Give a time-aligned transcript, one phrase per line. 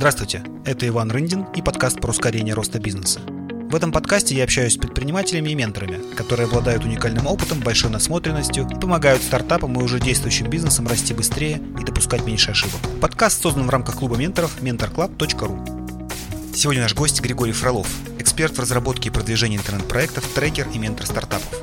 [0.00, 3.20] Здравствуйте, это Иван Рындин и подкаст про ускорение роста бизнеса.
[3.26, 8.66] В этом подкасте я общаюсь с предпринимателями и менторами, которые обладают уникальным опытом, большой насмотренностью
[8.66, 12.80] и помогают стартапам и уже действующим бизнесам расти быстрее и допускать меньше ошибок.
[13.02, 16.54] Подкаст создан в рамках клуба менторов mentorclub.ru.
[16.54, 17.86] Сегодня наш гость Григорий Фролов,
[18.18, 21.60] эксперт в разработке и продвижении интернет-проектов, трекер и ментор стартапов.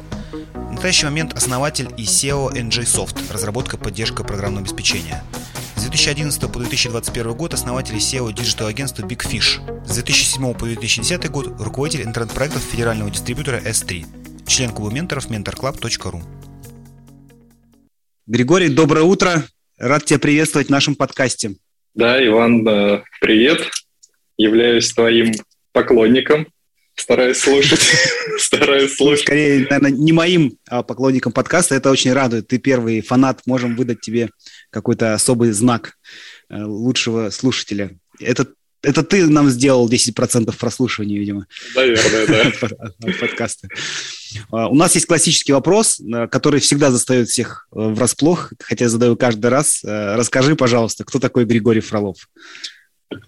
[0.54, 5.24] В настоящий момент основатель и SEO NJSoft, разработка и поддержка программного обеспечения.
[5.88, 9.86] С 2011 по 2021 год основатель CEO digital-агентства Big Fish.
[9.86, 14.06] С 2007 по 2010 год руководитель интернет-проектов федерального дистрибьютора S3.
[14.46, 16.22] Член клуба менторов mentorclub.ru.
[18.26, 19.46] Григорий, доброе утро.
[19.78, 21.56] Рад тебя приветствовать в нашем подкасте.
[21.96, 22.66] Да, Иван,
[23.22, 23.70] привет.
[24.36, 25.36] Являюсь твоим
[25.72, 26.48] поклонником.
[26.98, 27.80] Стараюсь слушать.
[28.40, 29.22] Стараюсь слушать.
[29.26, 31.76] Скорее, наверное, не моим а поклонником подкаста.
[31.76, 32.48] Это очень радует.
[32.48, 33.42] Ты первый фанат.
[33.46, 34.30] Можем выдать тебе
[34.70, 35.94] какой-то особый знак
[36.50, 37.92] э, лучшего слушателя.
[38.20, 38.48] Это,
[38.82, 41.48] это ты нам сделал 10% прослушивания, видимо.
[41.76, 42.68] Наверное, да.
[42.80, 43.68] От подкаста.
[44.52, 48.90] А, у нас есть классический вопрос, э, который всегда застает всех э, врасплох, хотя я
[48.90, 49.82] задаю каждый раз.
[49.84, 52.18] Расскажи, пожалуйста, кто такой Григорий Фролов?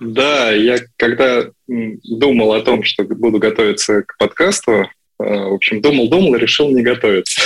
[0.02, 6.40] Да, я когда думал о том, что буду готовиться к подкасту, в общем, думал-думал и
[6.40, 7.42] решил не готовиться.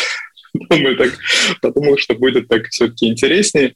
[0.70, 1.18] Думаю, так,
[1.62, 3.74] подумал, что будет так все-таки интереснее.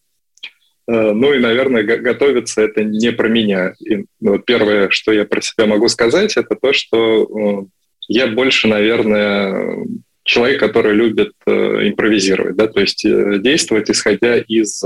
[0.88, 3.73] Э, ну и, наверное, готовиться это не про меня.
[3.85, 7.66] И, ну, первое, что я про себя могу сказать, это то, что э,
[8.07, 9.85] я больше, наверное,
[10.23, 11.52] человек, который любит э,
[11.89, 14.83] импровизировать, да, то есть действовать, исходя из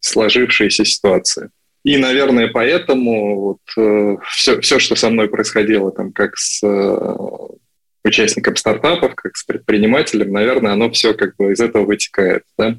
[0.00, 1.50] сложившейся ситуации.
[1.84, 6.62] И, наверное, поэтому вот, все, все, что со мной происходило, там, как с
[8.04, 12.42] участником стартапов, как с предпринимателем, наверное, оно все как бы из этого вытекает.
[12.58, 12.78] Да?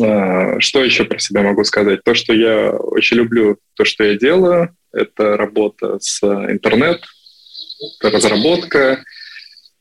[0.00, 2.02] А, что еще про себя могу сказать?
[2.04, 7.02] То, что я очень люблю то, что я делаю, это работа с интернет,
[8.00, 9.04] это разработка,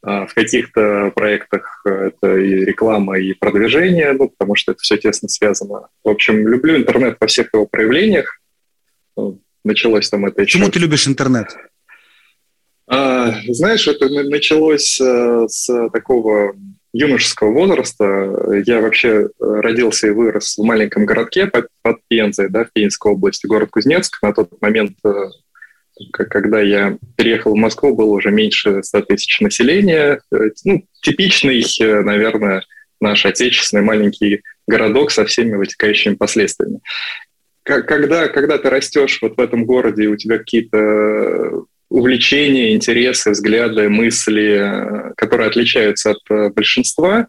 [0.01, 5.29] а, в каких-то проектах это и реклама, и продвижение, ну, потому что это все тесно
[5.29, 5.87] связано.
[6.03, 8.39] В общем, люблю интернет во всех его проявлениях.
[9.17, 10.57] Ну, началось там это еще...
[10.57, 11.55] Почему ты любишь интернет?
[12.87, 16.55] А, знаешь, это началось э, с такого
[16.93, 18.05] юношеского возраста.
[18.65, 21.67] Я вообще э, родился и вырос в маленьком городке под,
[22.07, 24.21] Пензой, да, в Пензенской области, город Кузнецк.
[24.21, 25.09] На тот момент, э,
[26.11, 30.21] когда я переехал в Москву, было уже меньше 100 тысяч населения.
[30.63, 31.63] Ну, типичный,
[32.03, 32.63] наверное,
[33.01, 36.81] наш отечественный маленький городок со всеми вытекающими последствиями.
[37.63, 44.57] Когда, когда ты растешь вот в этом городе, у тебя какие-то увлечения, интересы, взгляды, мысли,
[44.59, 47.27] э, которые отличаются от э, большинства,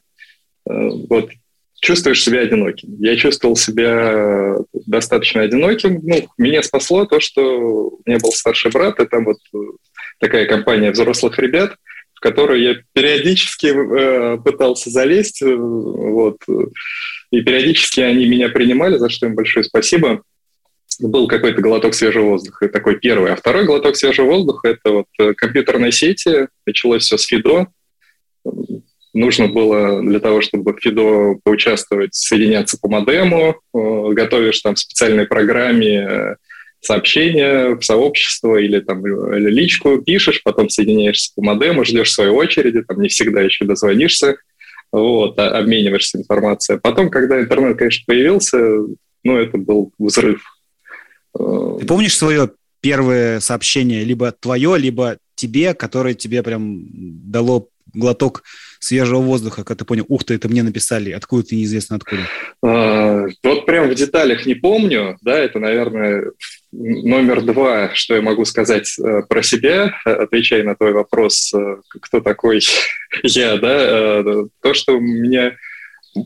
[0.68, 0.72] э,
[1.08, 1.30] вот,
[1.80, 2.96] чувствуешь себя одиноким.
[2.98, 6.00] Я чувствовал себя достаточно одиноким.
[6.02, 9.38] Ну, меня спасло то, что у меня был старший брат, и там вот
[10.18, 11.76] такая компания взрослых ребят,
[12.14, 16.38] в которую я периодически э, пытался залезть, вот,
[17.30, 20.22] и периодически они меня принимали, за что им большое спасибо
[21.00, 23.32] был какой-то глоток свежего воздуха, такой первый.
[23.32, 26.48] А второй глоток свежего воздуха— это вот э, компьютерные сети.
[26.66, 27.68] Началось все с ФИДО.
[29.12, 34.78] Нужно было для того, чтобы в ФИДО поучаствовать, соединяться по модему, э, готовишь там в
[34.78, 36.36] специальной программе э,
[36.80, 42.82] сообщения в сообщество или там или личку, пишешь, потом соединяешься по модему, ждешь своей очереди,
[42.82, 44.36] там не всегда еще дозвонишься,
[44.92, 46.78] вот, а, обмениваешься информацией.
[46.80, 48.58] Потом, когда интернет, конечно, появился,
[49.24, 50.42] ну, это был взрыв
[51.36, 58.42] ты помнишь свое первое сообщение, либо твое, либо тебе, которое тебе прям дало глоток
[58.78, 62.22] свежего воздуха, когда ты понял, ух ты, это мне написали, откуда ты неизвестно откуда?
[62.62, 66.30] А, вот прям в деталях не помню, да, это, наверное,
[66.72, 72.20] номер два, что я могу сказать э, про себя, отвечая на твой вопрос, э, кто
[72.20, 72.60] такой
[73.22, 75.56] я, да, э, то, что у меня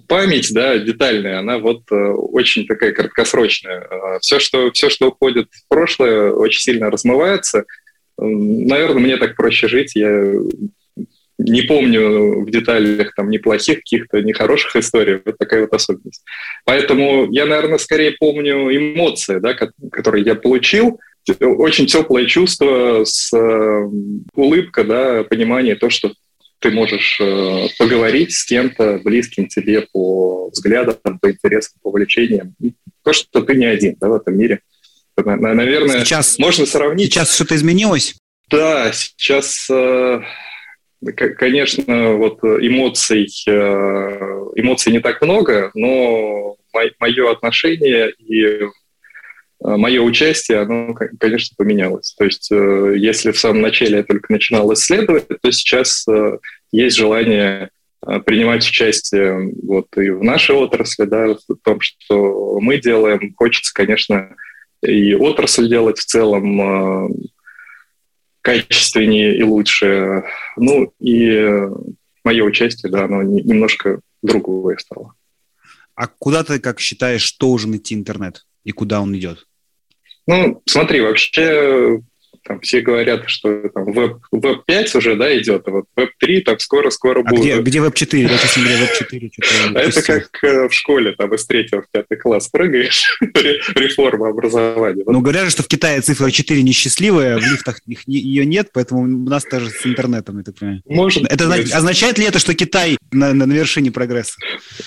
[0.08, 3.88] память, да, детальная, она вот э, очень такая краткосрочная.
[4.20, 7.64] Все что, все, что уходит в прошлое, очень сильно размывается.
[8.18, 9.92] Наверное, мне так проще жить.
[9.94, 10.34] Я
[11.38, 15.20] не помню в деталях там неплохих каких-то нехороших историй.
[15.24, 16.22] Вот такая вот особенность.
[16.64, 21.00] Поэтому я, наверное, скорее помню эмоции, да, которые я получил.
[21.40, 23.88] Очень теплое чувство с э,
[24.34, 26.12] улыбка, да, понимание то, что
[26.60, 32.54] ты можешь э, поговорить с кем-то близким тебе по взглядам, по интересам, по увлечениям.
[33.02, 34.60] То, что ты не один да, в этом мире.
[35.16, 37.12] Наверное, сейчас, можно сравнить.
[37.12, 38.14] Сейчас что-то изменилось?
[38.50, 40.20] Да, сейчас, э,
[41.38, 43.50] конечно, вот эмоций, э,
[44.56, 46.56] эмоций не так много, но
[46.98, 48.66] мое отношение и
[49.60, 52.14] мое участие, оно, конечно, поменялось.
[52.18, 56.06] То есть, если в самом начале я только начинал исследовать, то сейчас
[56.72, 57.70] есть желание
[58.24, 63.34] принимать участие вот и в нашей отрасли, да, в том, что мы делаем.
[63.36, 64.34] Хочется, конечно,
[64.82, 67.14] и отрасль делать в целом
[68.40, 70.24] качественнее и лучше.
[70.56, 71.68] Ну и
[72.24, 75.12] мое участие, да, оно немножко другое стало.
[75.94, 79.46] А куда ты, как считаешь, должен идти интернет и куда он идет?
[80.26, 82.00] Ну, смотри, вообще
[82.44, 86.40] там все говорят, что там веб, веб 5 уже, да, идет, а вот веб 3
[86.40, 87.40] так скоро-скоро а будет.
[87.42, 88.22] Где, где веб 4?
[88.22, 89.30] Я, честно говоря, веб 4
[89.74, 95.04] а Это как э, в школе, там из третьего в пятый класс прыгаешь, реформа образования.
[95.06, 99.06] Ну, говорят же, что в Китае цифра 4 несчастливая, в лифтах ее нет, поэтому у
[99.06, 100.82] нас тоже с интернетом, я так понимаю.
[100.86, 101.72] Может это быть.
[101.72, 104.34] означает ли это, что Китай на, на, на вершине прогресса?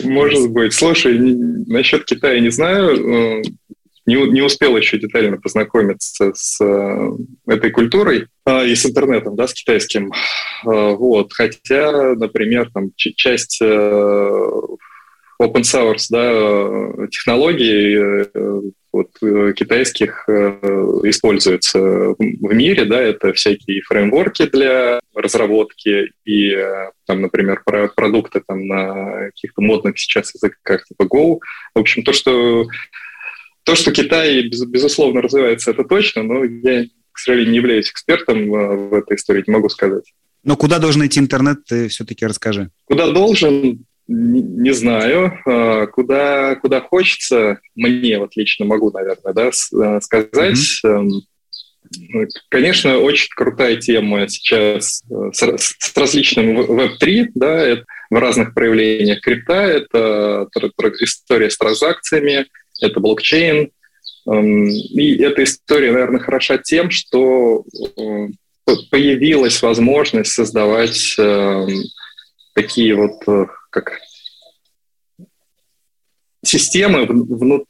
[0.03, 0.73] Может быть.
[0.73, 3.41] Слушай, насчет Китая не знаю э,
[4.05, 7.09] не, не успел еще детально познакомиться с э,
[7.47, 10.11] этой культурой э, и с интернетом, да, с китайским.
[10.65, 11.31] Э, вот.
[11.33, 13.65] Хотя, например, там часть э,
[15.41, 18.61] open source да, технологий э,
[18.91, 19.09] вот,
[19.55, 20.29] китайских
[21.03, 26.55] используется в мире, да, это всякие фреймворки для разработки и,
[27.07, 31.39] там, например, про продукты там на каких-то модных сейчас языках типа Go.
[31.73, 32.67] В общем, то, что
[33.63, 38.75] то, что Китай, безусловно, развивается, это точно, но я, к сожалению, не являюсь экспертом э,
[38.75, 40.13] в этой истории, не могу сказать.
[40.43, 42.69] Но куда должен идти интернет, ты все-таки расскажи.
[42.85, 45.39] Куда должен, не знаю.
[45.45, 50.81] А, куда, куда хочется, мне вот лично могу, наверное, да, э, сказать.
[50.85, 51.21] Mm-hmm.
[52.49, 59.53] Конечно, очень крутая тема сейчас э, с, с различным Web3, да, в разных проявлениях крипта.
[59.53, 60.47] Это
[60.99, 62.47] история с транзакциями,
[62.81, 63.71] это блокчейн.
[64.27, 67.65] Эм, и эта история, наверное, хороша тем, что
[67.97, 68.27] э,
[68.89, 71.67] появилась возможность создавать эм,
[72.53, 73.99] такие вот э, как
[76.45, 77.07] системы,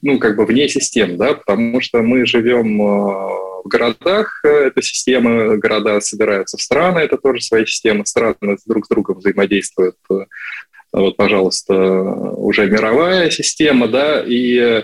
[0.02, 2.86] ну, как бы вне систем, да, потому что мы живем э,
[3.64, 8.90] в городах, это системы, города собираются в страны, это тоже свои системы, страны друг с
[8.90, 9.96] другом взаимодействуют.
[10.94, 14.84] Вот, пожалуйста, уже мировая система, да, и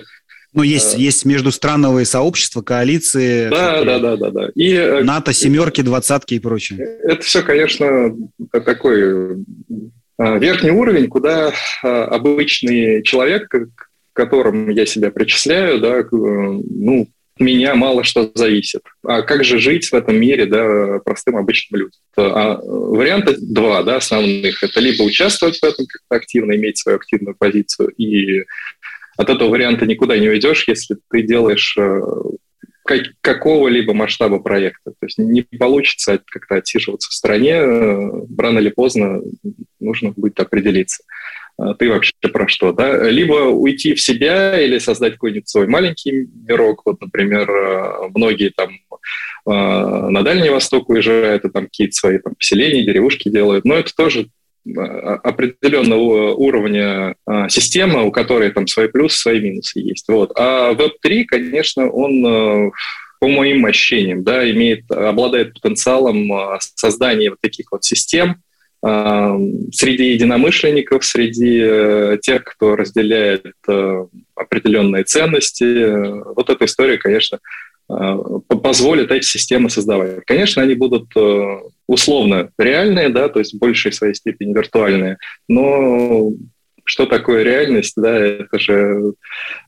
[0.54, 3.50] ну, есть, э, есть междустрановые сообщества, коалиции.
[3.50, 4.50] Да, да, да, да, да.
[4.56, 6.80] И, э, НАТО, семерки, двадцатки и прочее.
[7.04, 8.16] Это все, конечно,
[8.66, 9.44] такой
[10.18, 11.54] э, верхний уровень, куда
[11.84, 13.68] обычный человек, к
[14.14, 17.08] которому я себя причисляю, да, ну,
[17.40, 18.82] меня мало что зависит.
[19.04, 22.00] А как же жить в этом мире, да, простым обычным людям?
[22.18, 24.62] А варианта два, да, основных.
[24.64, 28.44] Это либо участвовать в этом как-то активно, иметь свою активную позицию и
[29.18, 32.00] от этого варианта никуда не уйдешь, если ты делаешь э,
[33.22, 34.92] какого-либо масштаба проекта.
[34.92, 39.22] То есть не получится как-то отсиживаться в стране, э, рано или поздно
[39.80, 41.04] нужно будет определиться.
[41.60, 43.10] А ты вообще про что, да?
[43.10, 46.84] Либо уйти в себя или создать какой-нибудь свой маленький мирок.
[46.86, 48.72] Вот, например, э, многие там
[49.46, 53.66] на Дальний Восток уезжают, и там какие-то свои там, поселения, деревушки делают.
[53.66, 54.28] Но это тоже
[54.78, 57.16] а, определенного уровня
[57.48, 60.08] система, у которой там свои плюсы, свои минусы есть.
[60.08, 60.34] Вот.
[60.38, 62.72] А Web3, конечно, он э,
[63.20, 68.44] по моим ощущениям, да, имеет, обладает потенциалом создания вот таких вот систем
[68.82, 74.06] среди единомышленников, среди э, тех, кто разделяет э,
[74.36, 76.34] определенные ценности.
[76.34, 77.40] Вот эта история, конечно,
[77.90, 78.18] Э,
[78.48, 80.24] позволит эти системы создавать.
[80.26, 85.18] Конечно, они будут э, условно реальные, да, то есть в большей своей степени виртуальные,
[85.48, 86.32] но
[86.84, 89.14] что такое реальность, да, это же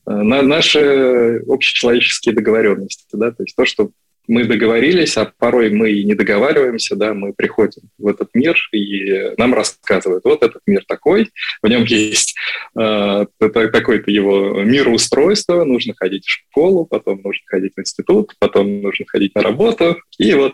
[0.05, 3.89] э, наши общечеловеческие договоренности, да, то есть то, что
[4.27, 9.33] мы договорились, а порой мы и не договариваемся, да, мы приходим в этот мир, и
[9.37, 11.29] нам рассказывают, вот этот мир такой,
[11.61, 12.35] в нем есть
[12.79, 19.05] э, такое-то его мироустройство, нужно ходить в школу, потом нужно ходить в институт, потом нужно
[19.07, 20.53] ходить на работу, и вот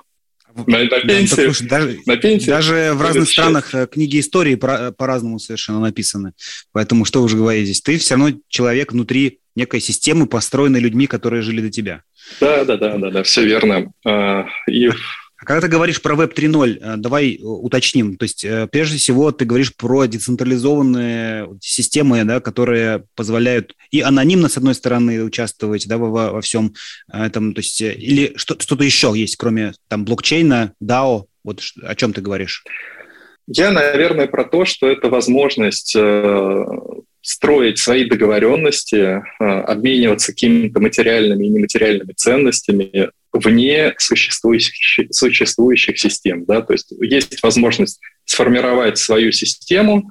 [0.66, 1.38] на, на пенсию.
[1.48, 2.50] Да, слушай, даже, на пенсию.
[2.50, 6.34] Даже в разных странах э, книги истории по-разному совершенно написаны.
[6.72, 7.82] Поэтому что уже говорить здесь?
[7.82, 12.04] Ты все равно человек внутри некой системы, построенной людьми, которые жили до тебя.
[12.40, 13.92] Да, да, да, да, да, все верно.
[14.06, 14.90] А, и
[15.40, 18.18] а когда ты говоришь про Web 3.0, э, давай э, уточним.
[18.18, 24.50] То есть, э, прежде всего, ты говоришь про децентрализованные системы, да, которые позволяют и анонимно,
[24.50, 26.74] с одной стороны, участвовать да, во, во всем
[27.12, 27.54] этом.
[27.54, 31.26] То есть, или что, что-то еще есть, кроме там блокчейна, DAO?
[31.44, 32.64] Вот о чем ты говоришь?
[33.48, 35.96] Я, наверное, про то, что это возможность
[37.28, 46.46] строить свои договоренности, обмениваться какими-то материальными и нематериальными ценностями вне существующих, существующих систем.
[46.46, 46.62] Да?
[46.62, 50.10] То есть есть возможность сформировать свою систему,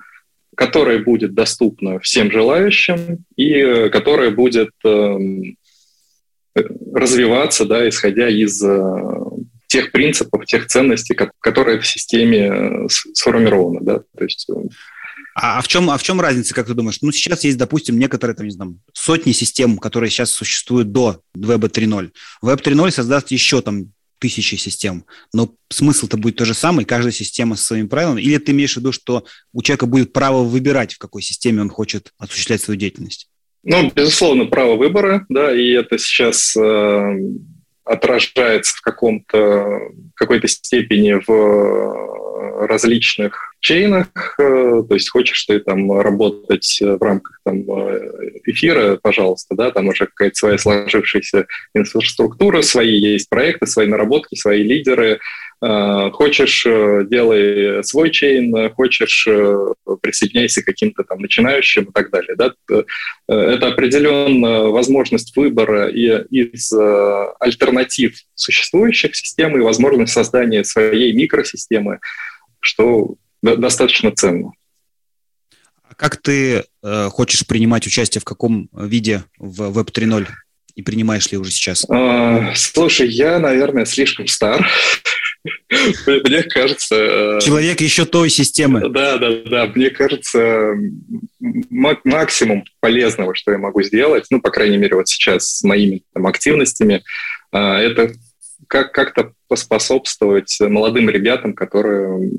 [0.55, 5.57] которая будет доступна всем желающим и которая будет эм,
[6.95, 8.81] развиваться, да, исходя из э,
[9.69, 13.81] тех принципов, тех ценностей, которые в системе э, сформированы.
[13.81, 14.01] Да?
[14.17, 14.55] То есть, э,
[15.39, 17.03] а, а, в чем, а в чем разница, как ты думаешь?
[17.03, 21.71] Ну, сейчас есть, допустим, некоторые, там, не знаю, сотни систем, которые сейчас существуют до Web
[21.71, 22.11] 3.0.
[22.43, 27.55] Web 3.0 создаст еще там тысячи систем, но смысл-то будет тот же самый, каждая система
[27.57, 30.99] со своими правилами, или ты имеешь в виду, что у человека будет право выбирать, в
[30.99, 33.29] какой системе он хочет осуществлять свою деятельность?
[33.63, 37.17] Ну, безусловно, право выбора, да, и это сейчас э,
[37.85, 39.81] отражается в каком-то
[40.15, 47.63] какой-то степени в различных чейнах, э, то есть хочешь ты там работать в рамках там,
[48.45, 54.63] эфира, пожалуйста, да, там уже какая-то своя сложившаяся инфраструктура, свои есть проекты, свои наработки, свои
[54.63, 55.21] лидеры,
[55.63, 62.11] Э, хочешь, э, делай свой чейн, хочешь, э, присоединяйся к каким-то там начинающим и так
[62.11, 62.37] далее.
[62.37, 62.53] Да?
[63.27, 66.73] Это определенная возможность выбора и из
[67.41, 72.01] альтернатив существующих систем и возможность создания своей микросистемы,
[72.61, 73.17] что
[73.55, 74.53] достаточно ценно.
[75.89, 80.27] А как ты э, хочешь принимать участие в каком виде в Web 3.0?
[80.75, 81.87] И принимаешь ли уже сейчас?
[82.55, 84.67] Слушай, я, наверное, слишком стар.
[86.07, 86.95] Мне кажется...
[86.97, 88.89] Э, Человек еще той системы.
[88.91, 89.67] Да, да, да.
[89.75, 90.75] Мне кажется,
[91.41, 96.27] максимум полезного, что я могу сделать, ну, по крайней мере, вот сейчас с моими там,
[96.27, 97.03] активностями,
[97.53, 98.13] э, это
[98.67, 102.31] как- как-то поспособствовать молодым ребятам, которые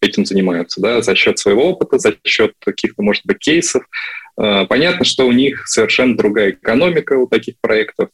[0.00, 3.84] этим занимаются, да, за счет своего опыта, за счет каких-то, может быть, кейсов.
[4.40, 8.10] Э, понятно, что у них совершенно другая экономика у таких проектов,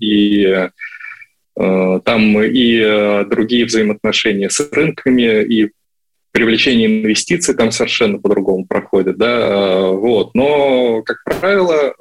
[0.00, 0.68] и
[1.58, 5.72] Э, там и э, другие взаимоотношения с рынками, и
[6.30, 10.34] привлечение инвестиций там совершенно по-другому проходит, да, э, вот.
[10.34, 11.94] Но, как правило,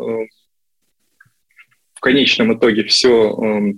[1.94, 3.77] в конечном итоге все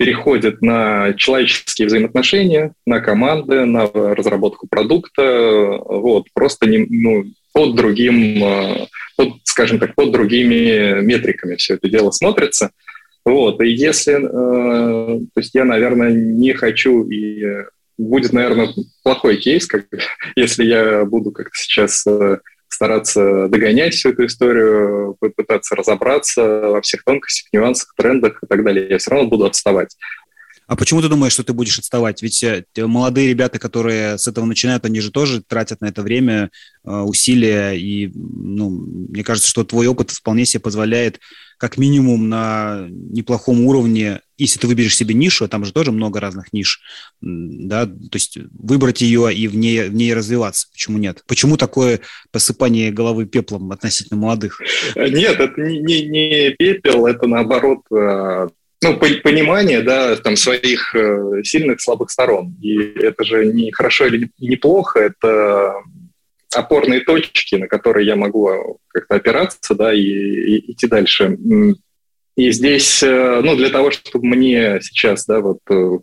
[0.00, 8.88] переходит на человеческие взаимоотношения, на команды, на разработку продукта, вот, просто не, ну, под другим,
[9.18, 12.70] под, скажем так, под другими метриками все это дело смотрится.
[13.26, 17.66] Вот, и если, э, то есть я, наверное, не хочу, и
[17.98, 18.70] будет, наверное,
[19.02, 19.84] плохой кейс, как,
[20.34, 22.38] если я буду как-то сейчас э,
[22.70, 28.88] стараться догонять всю эту историю, попытаться разобраться во всех тонкостях, нюансах, трендах и так далее.
[28.88, 29.96] Я все равно буду отставать.
[30.70, 32.22] А почему ты думаешь, что ты будешь отставать?
[32.22, 36.50] Ведь э, молодые ребята, которые с этого начинают, они же тоже тратят на это время,
[36.84, 41.18] э, усилия, и ну, мне кажется, что твой опыт вполне себе позволяет
[41.60, 46.18] как минимум на неплохом уровне, если ты выберешь себе нишу, а там же тоже много
[46.18, 46.80] разных ниш,
[47.20, 50.68] да, то есть выбрать ее и в ней, в ней развиваться.
[50.72, 51.22] Почему нет?
[51.26, 52.00] Почему такое
[52.32, 54.62] посыпание головы пеплом относительно молодых?
[54.96, 58.48] Нет, это не, не, не пепел, это наоборот э,
[58.82, 62.56] ну, понимание, да, там, своих э, сильных, слабых сторон.
[62.62, 65.74] И это же не хорошо или не плохо, это
[66.54, 71.38] опорные точки, на которые я могу как-то опираться, да, и, и идти дальше.
[72.36, 75.98] И здесь, э, ну, для того, чтобы мне сейчас, да, вот э,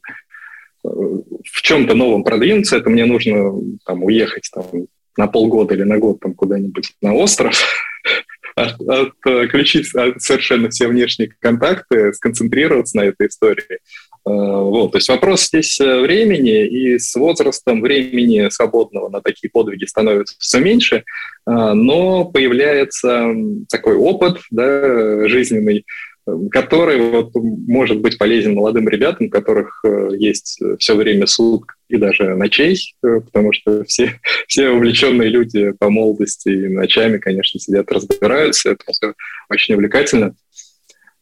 [0.83, 3.53] в чем-то новом продвинуться, это мне нужно
[3.85, 4.87] там уехать там
[5.17, 7.59] на полгода или на год там куда-нибудь на остров,
[8.55, 13.79] отключить совершенно все внешние контакты, сконцентрироваться на этой истории.
[14.27, 19.49] А, вот, то есть вопрос здесь э, времени, и с возрастом времени свободного на такие
[19.49, 21.05] подвиги становится все меньше,
[21.45, 23.33] а, но появляется
[23.69, 25.85] такой опыт да, жизненный,
[26.51, 31.95] который вот может быть полезен молодым ребятам, у которых э, есть все время суток и
[31.95, 37.89] даже ночей, э, потому что все, все увлеченные люди по молодости и ночами, конечно, сидят,
[37.93, 39.13] разбираются, это все
[39.49, 40.35] очень увлекательно.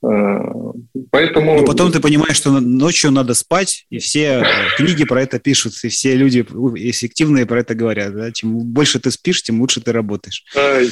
[0.08, 0.74] А,
[1.10, 1.56] поэтому...
[1.56, 4.44] Но потом ты понимаешь, что ночью надо спать, и все э,
[4.78, 8.14] книги про это пишут, и все люди эффективные про это говорят.
[8.16, 8.32] Да?
[8.32, 10.44] Чем больше ты спишь, тем лучше ты работаешь.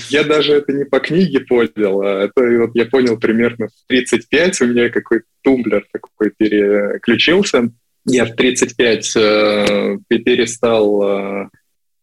[0.09, 4.61] Я даже это не по книге понял, а это вот я понял примерно в 35,
[4.61, 7.69] у меня какой-то тумблер такой переключился.
[8.05, 11.49] Я в 35 э, перестал э,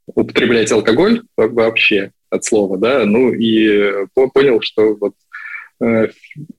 [0.07, 5.30] употреблять алкоголь вообще от слова, да, ну и понял, что вот Э,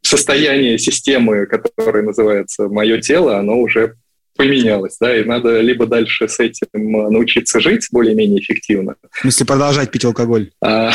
[0.01, 3.95] состояние системы, которое называется «мое тело», оно уже
[4.35, 8.95] поменялось, да, и надо либо дальше с этим научиться жить более-менее эффективно.
[9.11, 10.51] В смысле, продолжать пить алкоголь?
[10.61, 10.91] А,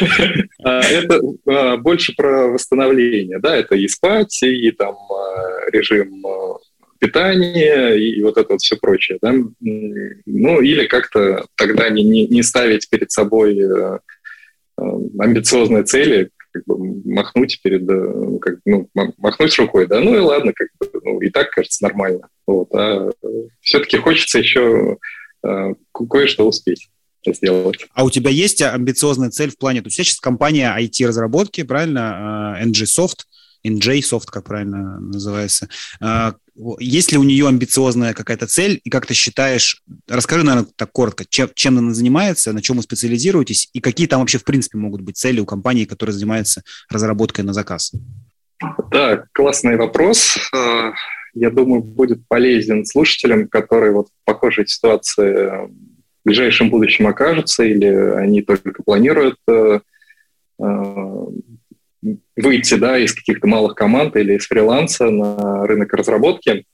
[0.64, 4.96] а, это а, больше про восстановление, да, это и спать, и там
[5.72, 6.24] режим
[6.98, 12.42] питания и вот это вот все прочее, да, ну или как-то тогда не, не, не
[12.42, 13.98] ставить перед собой э,
[14.78, 14.82] э,
[15.18, 20.52] амбициозные цели, как бы махнуть перед, э, как, ну, махнуть рукой, да, ну и ладно,
[20.54, 22.28] как бы, ну, и так кажется нормально.
[22.46, 23.10] Вот, а
[23.60, 24.98] все-таки хочется еще
[25.44, 26.88] э, кое-что успеть
[27.26, 27.86] сделать.
[27.94, 32.84] А у тебя есть амбициозная цель в плане, то есть сейчас компания IT-разработки, правильно, NG
[32.84, 33.24] Soft,
[33.64, 35.68] NJ Soft, как правильно называется.
[36.00, 36.34] А,
[36.78, 41.24] есть ли у нее амбициозная какая-то цель, и как ты считаешь, расскажи, наверное, так коротко,
[41.28, 45.00] чем, чем она занимается, на чем вы специализируетесь, и какие там вообще в принципе могут
[45.00, 47.92] быть цели у компании, которая занимается разработкой на заказ?
[48.90, 50.36] Да, классный вопрос.
[50.54, 50.92] А,
[51.34, 55.70] я думаю, будет полезен слушателям, которые вот в похожей ситуации в
[56.24, 59.80] ближайшем будущем окажутся, или они только планируют э,
[62.36, 66.64] выйти да, из каких-то малых команд или из фриланса на рынок разработки,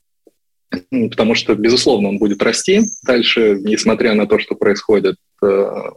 [0.91, 5.17] потому что, безусловно, он будет расти дальше, несмотря на то, что происходит.
[5.43, 5.91] Э,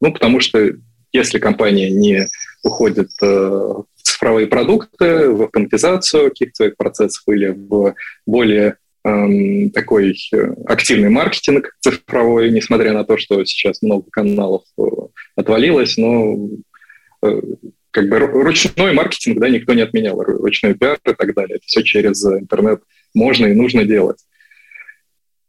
[0.00, 0.72] ну, потому что
[1.12, 2.26] если компания не
[2.62, 7.94] уходит э, в цифровые продукты, в автоматизацию каких-то своих процессов или в
[8.26, 14.62] более эм, такой э, активный маркетинг цифровой, несмотря на то, что сейчас много каналов
[15.36, 16.48] отвалилось, но
[17.96, 21.56] как бы ручной маркетинг, да, никто не отменял, ручной пиар и так далее.
[21.56, 22.82] Это все через интернет
[23.14, 24.18] можно и нужно делать.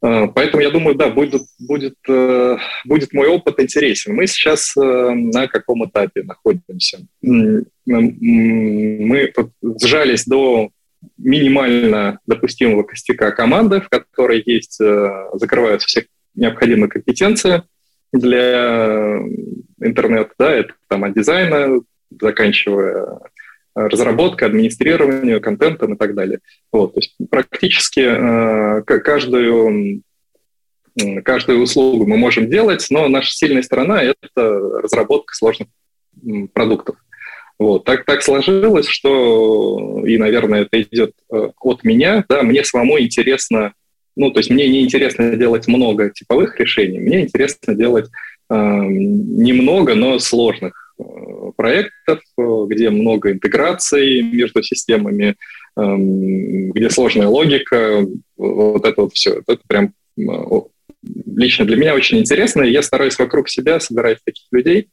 [0.02, 4.16] А, поэтому я думаю, да, будет, будет, э, будет мой опыт интересен.
[4.16, 7.06] Мы сейчас э, на каком этапе находимся?
[7.22, 7.66] Мы
[9.84, 10.70] сжались до
[11.18, 17.64] минимально допустимого костяка команды, в которой есть, э, закрываются все необходимые компетенции
[18.14, 19.20] для
[19.82, 23.20] интернета, да, это там от дизайна, заканчивая
[23.76, 26.40] э, разработкой, администрированием, контентом и так далее.
[26.72, 30.02] Вот, то есть практически э, каждую,
[31.24, 35.68] каждую услугу мы можем делать, но наша сильная сторона– это разработка сложных
[36.54, 36.96] продуктов.
[37.60, 37.86] Вот.
[37.86, 43.74] Так, так сложилось, что, и, наверное, это идет э, от меня, да, мне самому интересно,
[44.16, 48.10] ну, то есть мне не интересно делать много типовых решений, мне интересно делать
[48.50, 50.87] э, немного, но сложных
[51.56, 55.36] проектов, где много интеграций между системами,
[55.78, 58.06] эм, где сложная логика,
[58.36, 59.42] вот это вот все.
[59.48, 59.94] Это прям
[61.36, 64.90] лично для меня очень интересно, и я стараюсь вокруг себя собирать таких людей,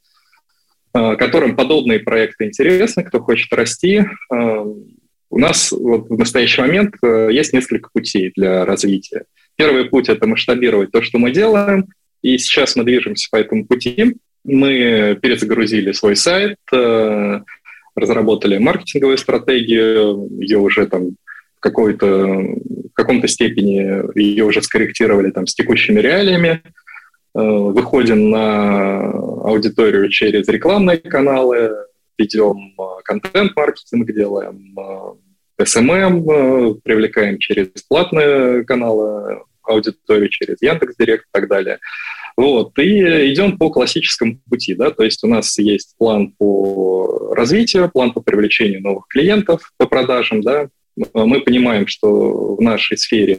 [0.94, 4.04] э, которым подобные проекты интересны, кто хочет расти.
[4.32, 4.84] Эм,
[5.30, 9.24] у нас вот в настоящий момент э, есть несколько путей для развития.
[9.56, 11.86] Первый путь– это масштабировать то, что мы делаем,
[12.22, 14.16] и сейчас мы движемся по этому пути.
[14.44, 17.40] Мы перезагрузили свой сайт, э,
[17.96, 21.16] разработали маркетинговую стратегию, ее уже там
[21.56, 26.62] в какой-то в каком-то степени ее уже скорректировали там с текущими реалиями.
[27.34, 31.72] Э, выходим на аудиторию через рекламные каналы,
[32.18, 34.76] ведем э, контент-маркетинг, делаем
[35.58, 41.78] SMM, привлекаем через платные каналы аудиторию, через Яндекс.Директ и так далее.
[42.36, 47.88] Вот, и идем по классическому пути, да, то есть у нас есть план по развитию,
[47.92, 53.34] план по привлечению новых клиентов по продажам, да, мы понимаем, что в нашей сфере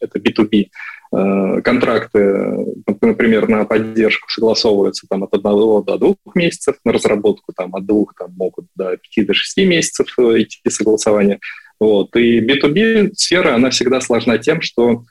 [0.00, 0.68] это B2B,
[1.12, 2.66] э, контракты,
[3.00, 8.14] например, на поддержку согласовываются там, от одного до двух месяцев, на разработку там, от двух
[8.14, 11.40] там, могут до пяти до шести месяцев э, идти согласование.
[11.78, 12.16] Вот.
[12.16, 15.04] И B2B сфера, она всегда сложна тем, что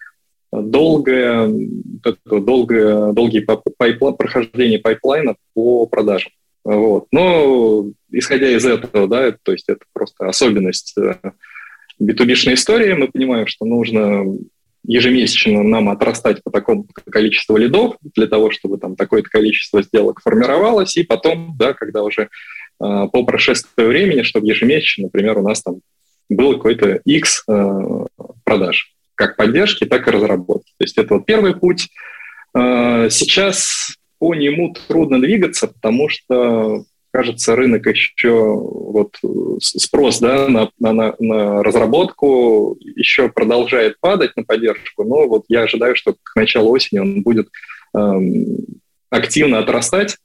[0.62, 1.50] долгое,
[2.26, 3.46] долгое, долгие
[3.78, 6.32] пайпла, прохождение пайплайна по продажам.
[6.64, 7.08] Вот.
[7.12, 11.16] Но исходя из этого, да, то есть это просто особенность э,
[12.00, 14.26] истории, мы понимаем, что нужно
[14.86, 20.98] ежемесячно нам отрастать по такому количеству лидов для того, чтобы там такое-то количество сделок формировалось,
[20.98, 22.28] и потом, да, когда уже э,
[22.80, 25.80] по прошествию времени, чтобы ежемесячно, например, у нас там
[26.30, 28.06] был какой-то X э,
[28.44, 30.72] продаж как поддержки, так и разработки.
[30.78, 31.90] То есть это вот первый путь.
[32.54, 39.18] А, сейчас по нему трудно двигаться, потому что, кажется, рынок еще, вот
[39.60, 45.96] спрос да, на, на, на разработку еще продолжает падать на поддержку, но вот я ожидаю,
[45.96, 47.50] что к началу осени он будет
[47.96, 48.58] эм,
[49.10, 50.18] активно отрастать,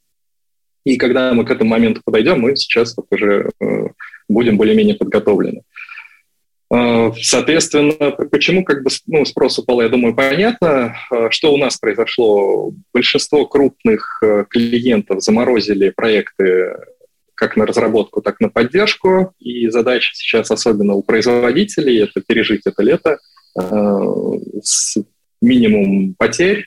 [0.85, 3.88] и когда мы к этому моменту подойдем, мы сейчас вот уже э,
[4.29, 5.59] будем более-менее подготовлены.
[5.59, 5.88] Э,
[6.70, 10.96] соответственно, почему как бы ну, спрос упал, я думаю, понятно.
[11.11, 12.72] Э, что у нас произошло?
[12.92, 16.76] Большинство крупных э, клиентов заморозили проекты
[17.35, 19.33] как на разработку, так и на поддержку.
[19.38, 23.18] И задача сейчас, особенно у производителей, это пережить это лето
[24.62, 24.96] с
[25.40, 26.66] минимум потерь,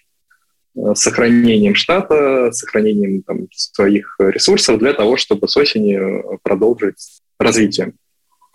[0.94, 6.00] сохранением штата, сохранением там, своих ресурсов для того, чтобы с осени
[6.44, 7.94] продолжить развитие.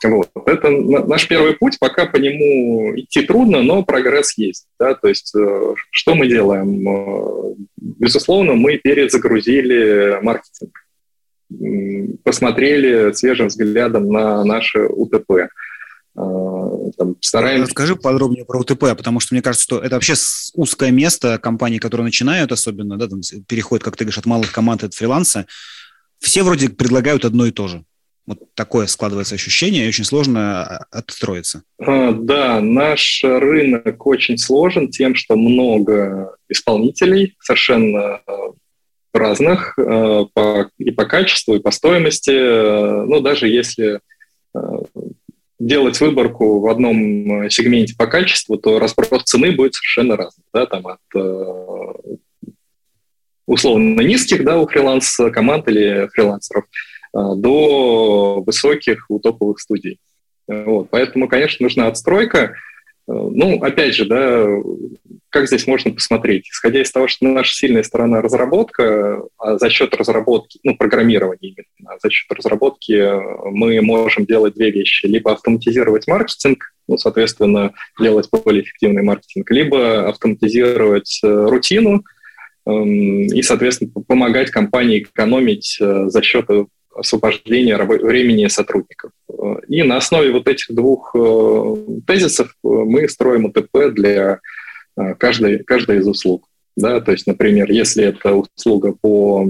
[0.04, 0.30] Вот.
[0.46, 4.66] Это наш первый путь, пока по нему идти трудно, но прогресс есть.
[4.78, 4.94] Да?
[4.94, 6.86] То есть э, что мы делаем?
[6.86, 10.72] Э, безусловно, мы перезагрузили маркетинг,
[12.24, 15.30] посмотрели свежим взглядом на наши УТП.
[15.30, 15.48] Э,
[16.14, 17.64] там, стараемся...
[17.64, 20.14] Расскажи подробнее про УТП, потому что мне кажется, что это вообще
[20.54, 24.84] узкое место компаний, которые начинают особенно, да, там, переходят, как ты говоришь, от малых команд
[24.84, 25.46] от фриланса.
[26.18, 27.84] Все вроде предлагают одно и то же.
[28.26, 31.62] Вот такое складывается ощущение, и очень сложно а, отстроиться.
[31.78, 38.20] А, да, наш рынок очень сложен тем, что много исполнителей совершенно
[39.12, 43.06] разных по, и по качеству, и по стоимости.
[43.06, 44.00] Ну, даже если
[45.58, 50.44] делать выборку в одном сегменте по качеству, то разброс цены будет совершенно разный.
[50.52, 51.00] Да, там от
[53.46, 56.64] условно низких да, у фриланс-команд или фрилансеров–
[57.34, 59.98] до высоких у топовых студий.
[60.48, 60.88] Вот.
[60.90, 62.54] Поэтому, конечно, нужна отстройка.
[63.08, 64.46] А, ну, опять же, да,
[65.30, 66.48] как здесь можно посмотреть?
[66.48, 71.96] Исходя из того, что наша сильная сторона разработка, а за счет разработки, ну, программирования именно,
[72.02, 75.06] за счет разработки мы можем делать две вещи.
[75.06, 82.04] Либо автоматизировать маркетинг, ну, соответственно, делать более эффективный маркетинг, либо автоматизировать э, рутину,
[82.64, 86.48] эм, и, соответственно, помогать компании экономить э, за счет
[86.98, 89.10] освобождения времени сотрудников.
[89.68, 94.40] И на основе вот этих двух э, тезисов э, мы строим УТП для
[94.96, 96.46] э, каждой, каждой из услуг.
[96.76, 99.46] Да, то есть, например, если это услуга по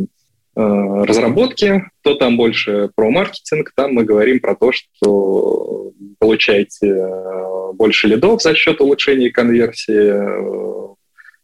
[0.54, 7.10] разработке, то там больше про маркетинг, там мы говорим про то, что получаете
[7.74, 10.94] больше лидов за счет улучшения конверсии,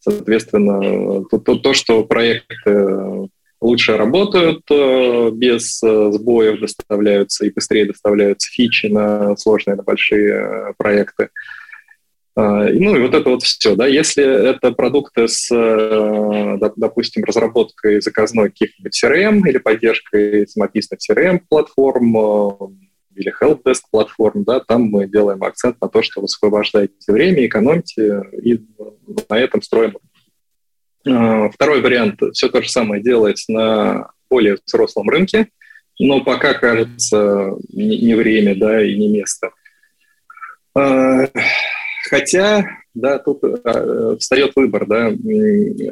[0.01, 3.29] соответственно, то, то, то что проекты
[3.63, 10.35] лучше работают, э, без э, сбоев доставляются и быстрее доставляются фичи на сложные, на большие
[10.35, 11.31] э, проекты.
[12.35, 13.77] Ну и вот это вот все.
[13.77, 13.87] Да?
[13.87, 15.51] Если это продукты с,
[16.77, 22.79] допустим, разработкой заказной каких-нибудь CRM или поддержкой самописных CRM-платформ
[23.15, 28.23] или helpdesk платформ, да, там мы делаем акцент на то, что вы освобождаете время, экономите,
[28.43, 28.59] и
[29.29, 29.99] на этом строим
[31.05, 35.49] второй вариант– все то же самое делать на более взрослом рынке,
[35.99, 39.51] но пока, кажется, не время да, и не место.
[40.75, 41.29] А,
[42.09, 45.11] хотя, да, тут а, встает выбор, да,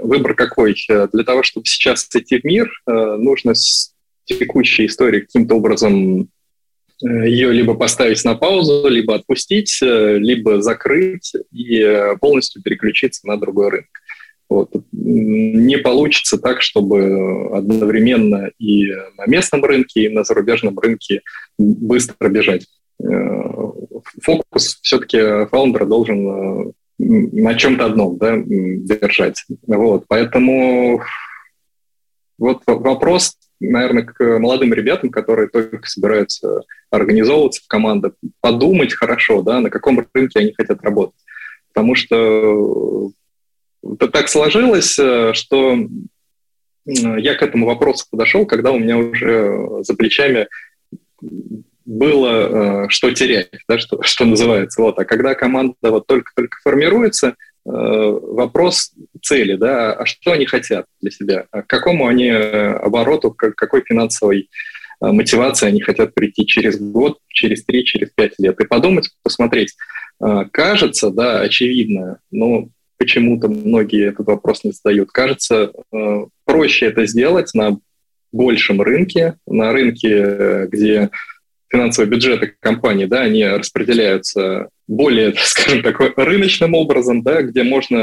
[0.03, 0.75] выбор какой?
[0.88, 3.94] Для того, чтобы сейчас идти в мир, нужно с
[4.25, 6.29] текущей историей каким-то образом
[7.03, 13.88] ее либо поставить на паузу, либо отпустить, либо закрыть и полностью переключиться на другой рынок.
[14.50, 14.72] Вот.
[14.90, 18.84] Не получится так, чтобы одновременно и
[19.16, 21.22] на местном рынке, и на зарубежном рынке
[21.56, 22.66] быстро бежать.
[23.00, 23.06] Э,
[24.20, 29.44] фокус все-таки фаундера должен э, на чем-то одном да, держать.
[29.68, 30.06] Вот.
[30.08, 31.00] Поэтому
[32.36, 39.60] вот вопрос, наверное, к молодым ребятам, которые только собираются организовываться в команды, подумать хорошо, да,
[39.60, 41.20] на каком рынке они хотят работать.
[41.72, 43.12] Потому что
[43.99, 45.77] так сложилось, э, что
[46.85, 50.49] я к этому вопросу подошел, когда у меня уже за плечами
[51.85, 54.83] было э, что терять, да, что, что называется.
[54.83, 54.99] Вот.
[54.99, 61.11] А когда команда вот только-только формируется, э, вопрос цели, да, а что они хотят для
[61.11, 64.49] себя, а к какому они обороту, к какой финансовой
[65.03, 68.61] мотивации они хотят прийти через год, через три, через пять лет.
[68.61, 69.75] И подумать, посмотреть.
[70.53, 72.69] Кажется, да, очевидно, но
[73.00, 75.10] почему-то многие этот вопрос не задают.
[75.10, 77.78] Кажется, э, проще это сделать на
[78.30, 81.10] большем рынке, на рынке, где
[81.70, 87.96] финансовые бюджеты компании, да, они распределяются более, скажем так, рыночным образом, да, где можно,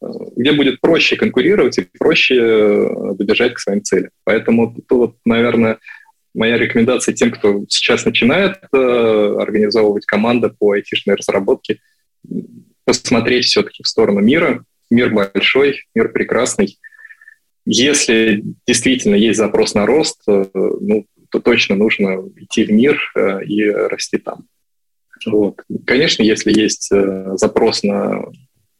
[0.00, 4.10] э, где будет проще конкурировать и проще э, добежать к своим целям.
[4.24, 5.76] Поэтому тут, наверное,
[6.34, 11.80] моя рекомендация тем, кто сейчас начинает организовывать команды по айтишной разработке,
[12.84, 14.64] посмотреть все-таки в сторону мира.
[14.90, 16.78] Мир большой, мир прекрасный.
[17.66, 23.44] Если действительно есть запрос на рост, э, ну, то точно нужно идти в мир э,
[23.44, 24.46] и расти там.
[25.26, 25.62] Вот.
[25.86, 28.26] Конечно, если есть э, запрос на...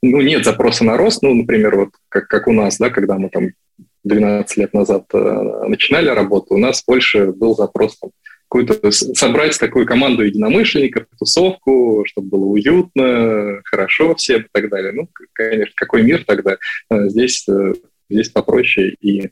[0.02, 3.30] Ну, нет запроса на рост, ну, например, вот как, как у нас, да, когда мы
[3.30, 3.48] там
[4.04, 8.10] 12 лет назад начинали работу, у нас больше был запрос там,
[8.54, 14.92] какую-то собрать такую команду единомышленников, тусовку, чтобы было уютно, хорошо всем и так далее.
[14.92, 16.56] Ну, конечно, какой мир тогда?
[16.88, 17.74] Э, здесь, э,
[18.08, 19.30] здесь попроще и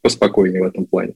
[0.00, 1.14] поспокойнее в этом плане.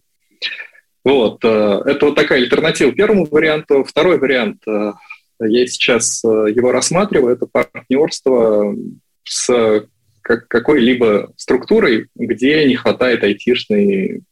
[1.05, 3.85] Вот, э, это вот такая альтернатива первому варианту.
[3.85, 8.75] Второй вариант, я сейчас его рассматриваю, это партнерство
[9.23, 9.87] с
[10.23, 14.23] какой-либо структурой, где не хватает айтишной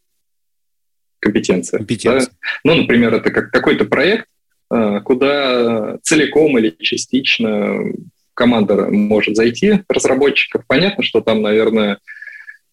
[1.21, 1.79] компетенции.
[1.79, 2.31] Компетенция.
[2.31, 2.37] Да?
[2.65, 4.27] Ну, например, это как какой-то проект,
[4.71, 7.93] а, куда целиком или частично
[8.39, 10.63] команда может зайти, разработчиков.
[10.69, 11.99] Понятно, что там, наверное,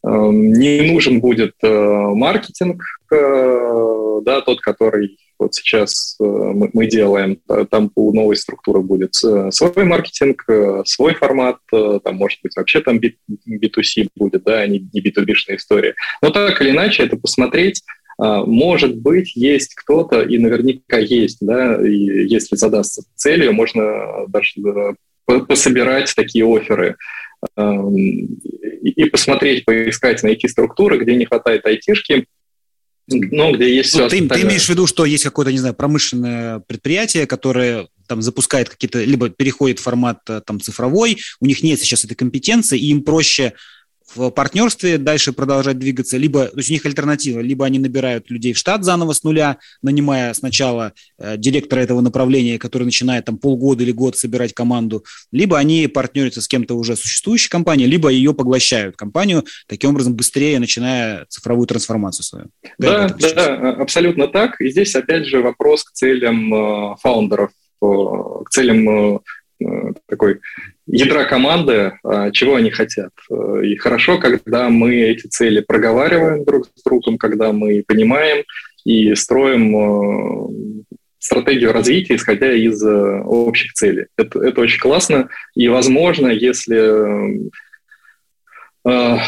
[0.05, 7.39] эм, не нужен будет э, маркетинг, э, да, тот, который вот сейчас э, мы делаем.
[7.71, 10.45] Там у новой структуры будет свой маркетинг,
[10.85, 15.95] свой формат, там, может быть, вообще там B2C будет, да, а не B2B-шная история.
[16.21, 17.81] Но так или иначе, это посмотреть,
[18.17, 26.13] может быть, есть кто-то, и наверняка есть, да, и если задастся целью, можно даже пособирать
[26.15, 26.95] такие оферы
[28.81, 32.25] и посмотреть, поискать, найти структуры, где не хватает айтишки,
[33.07, 35.75] но где есть ну, все ты, ты имеешь в виду, что есть какое-то, не знаю,
[35.75, 41.63] промышленное предприятие, которое там запускает какие-то, либо переходит в формат э, там цифровой, у них
[41.63, 43.53] нет сейчас этой компетенции, и им проще
[44.13, 48.53] в партнерстве дальше продолжать двигаться, либо, то есть у них альтернатива, либо они набирают людей
[48.53, 53.83] в штат заново с нуля, нанимая сначала э, директора этого направления, который начинает там полгода
[53.83, 58.95] или год собирать команду, либо они партнерятся с кем-то уже существующей компанией, либо ее поглощают
[58.95, 62.45] компанию, таким образом быстрее начиная цифровую трансформацию свою.
[62.77, 64.59] Да, да, да, абсолютно так.
[64.61, 67.85] И здесь опять же вопрос к целям э, фаундеров, э,
[68.45, 69.19] к целям э,
[70.07, 70.39] такой
[70.87, 73.11] ядра команды, а, чего они хотят.
[73.63, 78.43] И хорошо, когда мы эти цели проговариваем друг с другом, когда мы понимаем
[78.85, 80.83] и строим э,
[81.17, 84.05] стратегию развития, исходя из э, общих целей.
[84.15, 85.29] Это, это очень классно.
[85.55, 87.49] И, возможно, если э,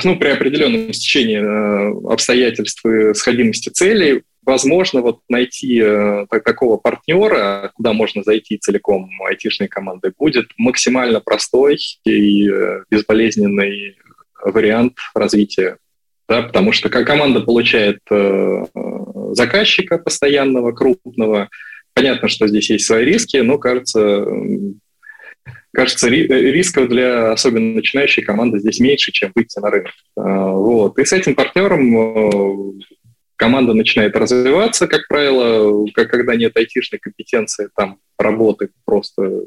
[0.03, 7.71] ну, при определенном стечении обстоятельств и сходимости целей, возможно, вот найти э, так, такого партнера,
[7.75, 13.97] куда можно зайти целиком айтишной командой, будет максимально простой и э, безболезненный
[14.41, 15.77] вариант развития.
[16.29, 18.65] Да, потому что команда получает э,
[19.33, 21.49] заказчика постоянного, крупного,
[21.93, 24.25] понятно, что здесь есть свои риски, но кажется,
[25.73, 29.93] кажется, рисков для особенно начинающей команды здесь меньше, чем выйти на рынок.
[30.15, 30.99] Вот.
[30.99, 32.77] И с этим партнером
[33.37, 39.43] команда начинает развиваться, как правило, когда нет айтишной компетенции, там работы просто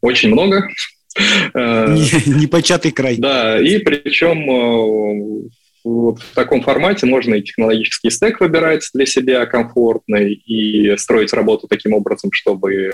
[0.00, 0.68] очень много.
[1.54, 3.16] Непочатый край.
[3.16, 5.48] Да, и причем э,
[5.84, 11.68] вот в таком формате можно и технологический стек выбирать для себя комфортный и строить работу
[11.68, 12.92] таким образом, чтобы э,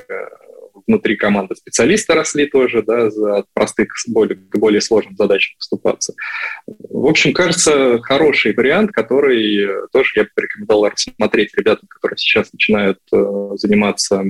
[0.87, 3.07] внутри команды специалисты росли тоже, да,
[3.39, 4.09] от простых к
[4.57, 6.15] более, сложным задачам поступаться.
[6.67, 12.99] В общем, кажется, хороший вариант, который тоже я бы порекомендовал рассмотреть ребятам, которые сейчас начинают
[13.13, 14.25] э, заниматься,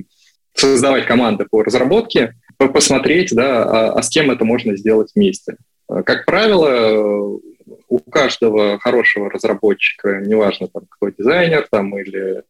[0.55, 5.57] создавать команды по разработке, посмотреть, да, а, а с кем это можно сделать вместе.
[6.05, 7.41] Как правило,
[7.88, 12.42] у каждого хорошего разработчика, неважно, там, кто дизайнер там, или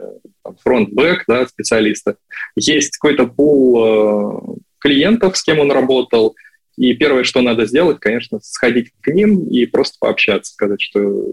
[0.62, 2.16] front-back да, специалиста,
[2.56, 6.34] есть какой-то пул э, клиентов, с кем он работал,
[6.76, 11.26] и первое, что надо сделать, конечно, сходить к ним и просто пообщаться, сказать, что,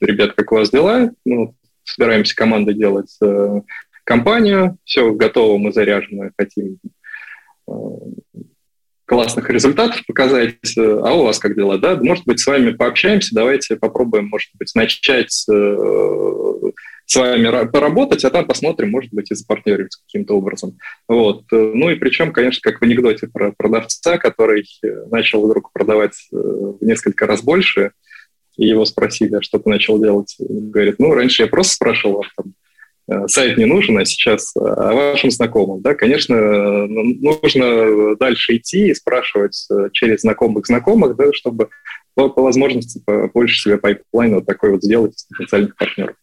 [0.00, 1.10] ребят, как у вас дела?
[1.24, 3.60] Ну, собираемся командой делать э,
[4.04, 6.78] компанию, все готово, мы заряжены, хотим
[7.68, 7.72] э,
[9.06, 10.56] классных результатов показать.
[10.76, 11.78] А у вас как дела?
[11.78, 16.70] Да, может быть, с вами пообщаемся, давайте попробуем, может быть, начать э,
[17.06, 20.76] с вами поработать, а там посмотрим, может быть, и запартнеримся каким-то образом.
[21.08, 21.44] Вот.
[21.50, 24.66] Ну и причем, конечно, как в анекдоте про продавца, который
[25.10, 27.92] начал вдруг продавать э, в несколько раз больше,
[28.56, 30.34] и его спросили, а что ты начал делать?
[30.40, 32.65] Он говорит, ну, раньше я просто спрашивал, там, Э,
[33.26, 35.80] сайт не нужен, а сейчас э, о вашем знакомом.
[35.82, 41.68] Да, конечно, э, нужно дальше идти и спрашивать через знакомых знакомых, да, чтобы
[42.14, 46.16] по, по возможности больше себе pipeline вот такой вот сделать из потенциальных партнеров.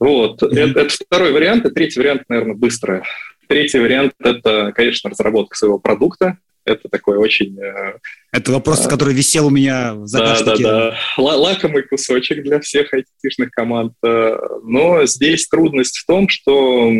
[0.00, 0.58] Вот, mm-hmm.
[0.58, 1.64] это, это второй вариант.
[1.64, 3.02] И третий вариант, наверное, быстро.
[3.48, 6.38] Третий вариант– это, конечно, разработка своего продукта.
[6.64, 7.58] Это такой очень...
[7.60, 7.98] Э,
[8.32, 10.62] Это вопрос, а, который висел у меня в загашнике.
[10.62, 11.22] Да, да, да.
[11.36, 13.92] Лакомый кусочек для всех айтишных команд.
[14.04, 16.90] Э, но здесь трудность в том, что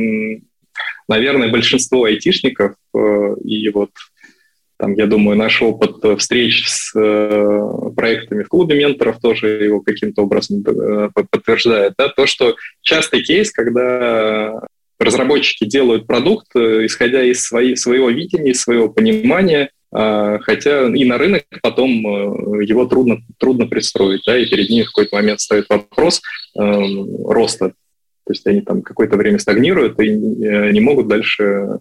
[1.08, 2.74] наверное, большинство айтишников
[3.44, 3.90] и вот
[4.76, 10.22] там, я думаю, наш опыт встреч с э, проектами в клубе менторов тоже его каким-то
[10.22, 11.94] образом э, подтверждает.
[11.96, 12.08] Да?
[12.08, 14.60] То, что частый кейс, когда
[15.04, 21.18] разработчики делают продукт, э, исходя из свои, своего видения, своего понимания, э, хотя и на
[21.18, 25.66] рынок потом э, его трудно, трудно пристроить, да, и перед ними в какой-то момент стоит
[25.68, 26.20] вопрос
[26.58, 27.74] э, роста.
[28.26, 31.78] То есть они там какое-то время стагнируют и не могут дальше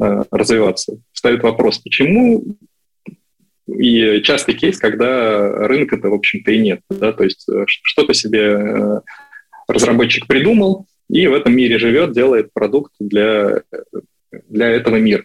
[0.00, 0.96] Э, развиваться.
[1.12, 2.44] Встает вопрос, почему
[3.68, 6.80] и частый кейс, когда рынка-то, в общем-то, и нет.
[6.90, 7.12] Да?
[7.12, 9.00] То есть э, что-то себе э,
[9.68, 13.62] разработчик придумал, и в этом мире живет, делает продукт для,
[14.48, 15.24] для этого мира.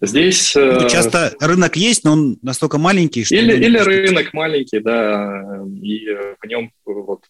[0.00, 0.54] Здесь...
[0.54, 3.34] Ну, часто рынок есть, но он настолько маленький, что...
[3.34, 6.06] Или, или рынок маленький, да, и
[6.40, 7.24] в нем вот,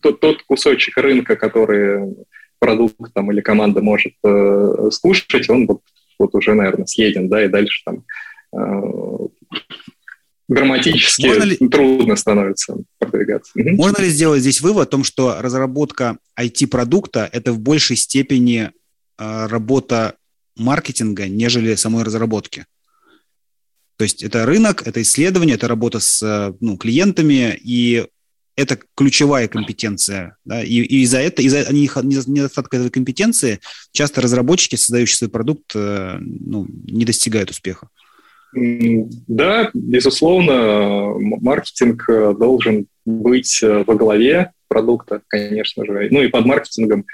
[0.00, 2.14] тот, тот кусочек рынка, который
[2.60, 5.80] продукт там, или команда может э, скушать, он вот,
[6.16, 8.04] вот уже, наверное, съеден, да, и дальше там
[8.56, 9.26] э,
[10.52, 13.52] грамматически ли, трудно становится продвигаться.
[13.54, 18.70] Можно ли сделать здесь вывод о том, что разработка IT-продукта– это в большей степени
[19.18, 20.16] э, работа
[20.56, 22.66] маркетинга, нежели самой разработки?
[23.96, 28.06] То есть это рынок, это исследование, это работа с э, ну, клиентами, и
[28.56, 33.60] это ключевая компетенция, да, и, и из-за этого, из-за недостатка этой компетенции
[33.92, 37.88] часто разработчики, создающие свой продукт, э, ну, не достигают успеха.
[38.54, 46.08] Да, безусловно, маркетинг э, должен быть э, во главе продукта, конечно же.
[46.10, 47.06] Ну и под маркетингом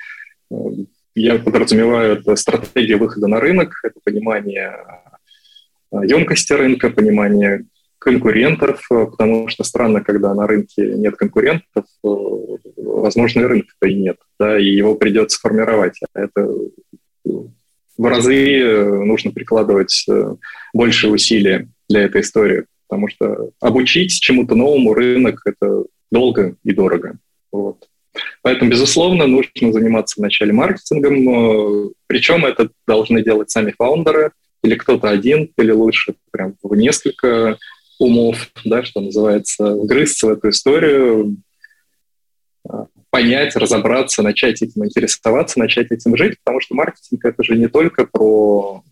[1.14, 4.76] я подразумеваю это стратегия выхода на рынок, это понимание
[5.92, 7.64] емкости рынка, понимание
[7.98, 12.08] конкурентов, э, потому что странно, когда на рынке нет конкурентов, э,
[12.76, 15.98] возможно, и рынка-то и нет, да, и его придется формировать.
[16.14, 16.48] А это
[17.98, 20.06] в разы э, нужно прикладывать
[20.72, 27.18] больше усилий для этой истории, потому что обучить чему-то новому рынок– это долго и дорого.
[27.52, 27.88] Вот.
[28.42, 34.32] Поэтому, безусловно, нужно заниматься вначале маркетингом, причем это должны делать сами фаундеры,
[34.62, 37.58] или кто-то один, или лучше прям в несколько
[37.98, 41.36] умов, да, что называется, вгрызться в эту историю,
[43.10, 48.06] понять, разобраться, начать этим интересоваться, начать этим жить, потому что маркетинг это же не только
[48.06, 48.82] про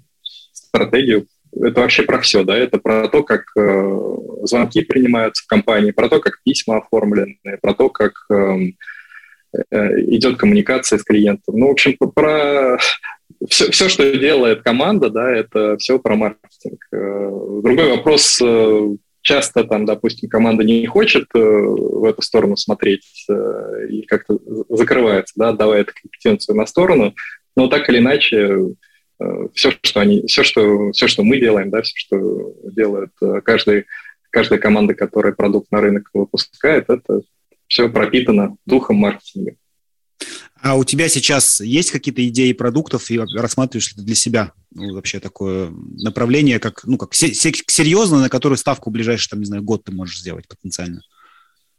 [0.52, 1.26] стратегию,
[1.60, 3.98] это вообще про все, да, это про то, как э,
[4.42, 8.72] звонки принимаются в компании, про то, как письма оформлены, про то, как э,
[9.70, 11.58] э, идет коммуникация с клиентом.
[11.58, 12.78] Ну, в общем, про
[13.48, 16.86] все, все, что делает команда, да, это все про маркетинг.
[16.92, 17.30] Э,
[17.62, 23.26] другой вопрос, э, часто там, допустим, команда не хочет э, в эту сторону смотреть
[23.90, 27.14] и как-то закрывается, да, отдавая эту компетенцию на сторону,
[27.56, 28.56] но так или иначе
[29.54, 33.10] все, что они, все, что, все, что мы делаем, да, все, что делает
[33.44, 33.86] каждый,
[34.30, 37.22] каждая команда, которая продукт на рынок выпускает, это
[37.66, 39.56] все пропитано духом маркетинга.
[40.66, 44.94] А у тебя сейчас есть какие-то идеи продуктов и рассматриваешь ли ты для себя ну,
[44.94, 45.70] вообще такое
[46.02, 49.92] направление, как, ну, как серьезно, на которую ставку в ближайший, там, не знаю, год ты
[49.92, 51.02] можешь сделать потенциально?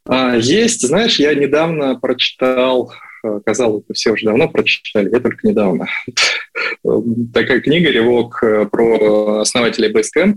[0.06, 0.88] А, есть.
[0.88, 2.93] Знаешь, я недавно прочитал,
[3.26, 5.88] э, казалось бы, все уже давно прочитали, я только недавно.
[7.34, 10.36] Такая книга «Ревок» э, про основателей Basecamp.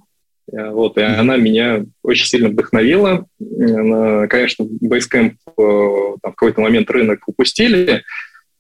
[0.52, 3.26] Э, вот, и она меня очень сильно вдохновила.
[3.38, 5.36] Конечно, Basecamp
[6.20, 8.02] там, в какой-то момент рынок упустили,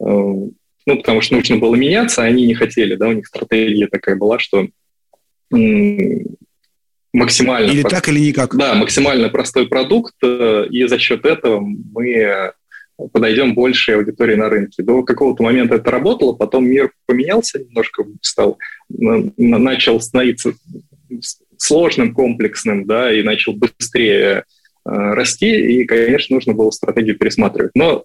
[0.00, 4.16] ну, потому что нужно было меняться, а они не хотели, да, у них стратегия такая
[4.16, 4.66] была, что
[7.12, 7.70] максимально...
[7.70, 7.96] Или прост...
[7.96, 8.56] так, или никак.
[8.56, 12.52] Да, максимально простой продукт, э, и за счет этого мы
[13.12, 14.82] подойдем большей аудитории на рынке.
[14.82, 18.58] До какого-то момента это работало, потом мир поменялся немножко, стал,
[18.88, 20.52] начал становиться
[21.56, 24.42] сложным, комплексным, да, и начал быстрее э,
[24.84, 27.72] расти, и, конечно, нужно было стратегию пересматривать.
[27.74, 28.04] Но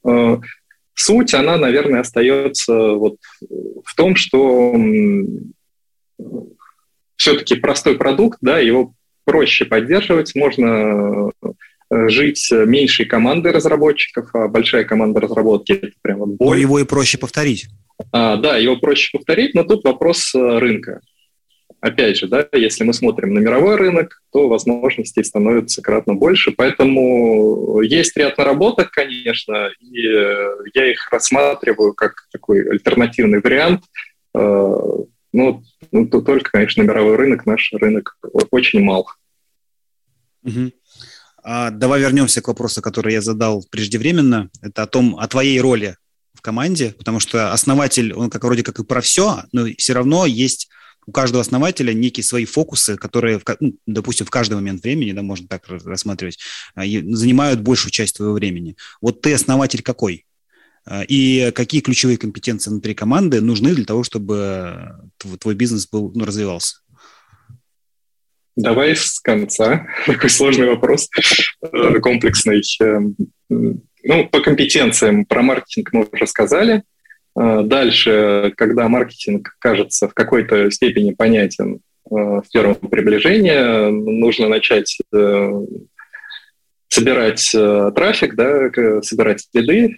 [0.95, 3.17] Суть, она, наверное, остается вот
[3.83, 4.73] в том, что
[7.17, 8.93] все-таки простой продукт, да, его
[9.25, 11.31] проще поддерживать, можно
[11.91, 16.49] э, жить меньшей командой разработчиков, а большая команда разработки это прям вот бой.
[16.49, 17.67] Но его и проще повторить.
[18.11, 21.01] А, да, его проще повторить, но тут вопрос э, рынка
[21.85, 26.51] опять же, да, если мы смотрим на мировой рынок, то возможностей становится кратно больше.
[26.51, 33.83] Поэтому есть ряд наработок, конечно, и э, я их рассматриваю как такой альтернативный вариант.
[34.35, 34.75] Э,
[35.31, 38.17] ну, ну то только, конечно, мировой рынок, наш рынок
[38.49, 39.07] очень мал.
[40.43, 40.71] Угу.
[41.43, 44.49] А, давай вернемся к вопросу, который я задал преждевременно.
[44.63, 45.97] Это о том, о твоей роли
[46.33, 50.25] в команде, потому что основатель, он как вроде как и про все, но все равно
[50.25, 50.69] есть
[51.05, 55.47] у каждого основателя некие свои фокусы, которые, ну, допустим, в каждый момент времени, да, можно
[55.47, 56.39] так рассматривать,
[56.73, 58.75] а, занимают большую часть твоего времени.
[59.01, 60.25] Вот ты основатель какой?
[60.85, 66.25] А, и какие ключевые компетенции внутри команды нужны для того, чтобы твой бизнес был, ну,
[66.25, 66.77] развивался?
[68.55, 69.87] Давай с конца.
[70.05, 71.09] Такой сложный вопрос,
[71.61, 72.61] э, комплексный.
[72.81, 73.15] Эм,
[73.49, 76.83] ну, по компетенциям про маркетинг мы уже сказали.
[77.37, 81.79] Э, дальше, когда маркетинг кажется в какой-то степени понятен э,
[82.09, 84.97] в первом приближении, нужно начать
[86.87, 88.69] собирать трафик, да,
[89.01, 89.97] собирать следы,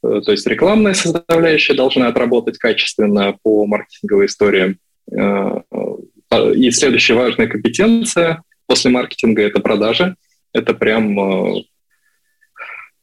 [0.00, 4.76] то есть рекламная составляющая должна отработать качественно по маркетинговой истории.
[6.56, 10.16] И следующая важная компетенция после маркетинга– это продажи.
[10.52, 11.18] Это прям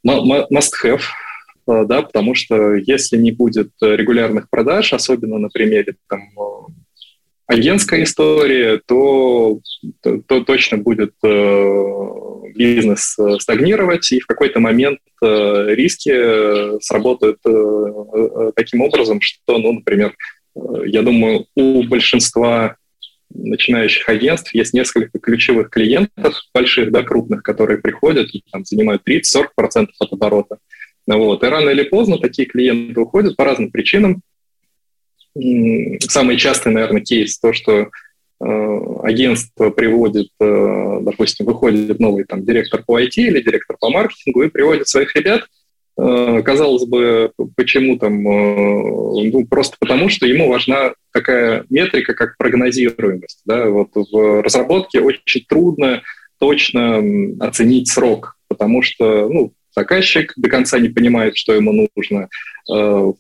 [0.06, 1.29] must-have, э,
[1.86, 6.72] да, потому что если не будет регулярных продаж, особенно на примере там, э,
[7.48, 9.60] агентской истории, то,
[10.02, 11.74] то, то точно будет э,
[12.56, 20.16] бизнес стагнировать, и в какой-то момент э, риски сработают э, таким образом, что, ну, например,
[20.86, 22.78] я думаю, у большинства
[23.32, 29.88] начинающих агентств есть несколько ключевых клиентов больших, да, крупных, которые приходят и там, занимают 30-40%
[30.00, 30.58] от оборота.
[31.18, 31.44] Вот.
[31.44, 34.22] И рано или поздно такие клиенты уходят по разным причинам.
[35.36, 37.86] Самый частый, наверное, кейс то, что э,
[39.04, 44.50] агентство приводит, э, допустим, выходит новый там директор по IT или директор по маркетингу и
[44.50, 45.46] приводит своих ребят–
[46.00, 48.24] Э, казалось бы, почему там?
[48.24, 53.42] Ну, просто потому, что ему важна такая метрика, как прогнозируемость.
[53.46, 53.70] Да?
[53.70, 56.02] Вот в разработке очень трудно
[56.40, 57.04] точно
[57.42, 62.30] оценить срок, потому что ну, заказчик до конца не понимает, что ему нужно.
[62.70, 63.16] Э, в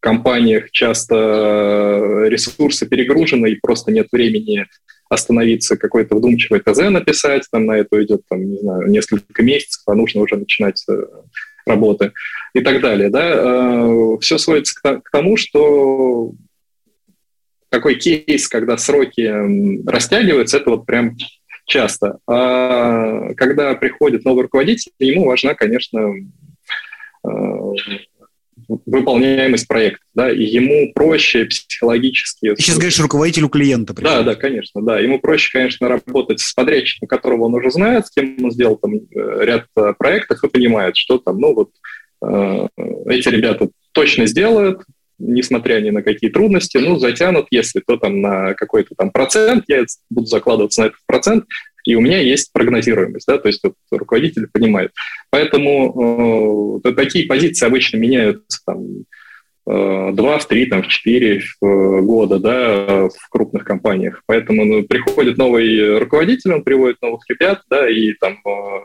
[0.00, 4.66] компаниях часто ресурсы перегружены, и просто нет времени
[5.10, 9.94] остановиться, какой-то вдумчивый ТЗ написать, там на это идет, там, не знаю, несколько месяцев, а
[9.94, 10.82] нужно уже начинать
[11.66, 12.12] работы
[12.54, 13.10] и так далее.
[13.10, 13.28] Да?
[13.28, 16.32] Э, Все сводится к тому, что
[17.68, 19.30] такой кейс, когда сроки
[19.88, 21.16] растягиваются, это вот прям
[21.70, 22.18] часто.
[22.26, 26.14] А когда приходит новый руководитель, ему важна, конечно,
[27.24, 27.28] э,
[28.86, 32.54] выполняемость проекта, да, и ему проще психологически...
[32.54, 33.94] Ты сейчас говоришь руководителю клиента.
[33.94, 34.22] Примерно.
[34.22, 34.98] Да, да, конечно, да.
[35.00, 38.94] Ему проще, конечно, работать с подрядчиком, которого он уже знает, с кем он сделал там
[38.94, 41.70] э, ряд э, проектов и понимает, что там, ну вот,
[42.22, 42.68] э,
[43.06, 44.82] эти ребята точно сделают,
[45.20, 49.84] несмотря ни на какие трудности, ну, затянут, если то там на какой-то там процент, я
[50.08, 51.44] буду закладываться на этот процент,
[51.84, 54.92] и у меня есть прогнозируемость, да, то есть вот, руководитель понимает.
[55.30, 59.04] Поэтому э, такие позиции обычно меняются там,
[59.66, 64.22] э, два, в три, там, в четыре года да, в крупных компаниях.
[64.26, 68.80] Поэтому ну, приходит новый руководитель, он приводит новых ребят, да, и там э,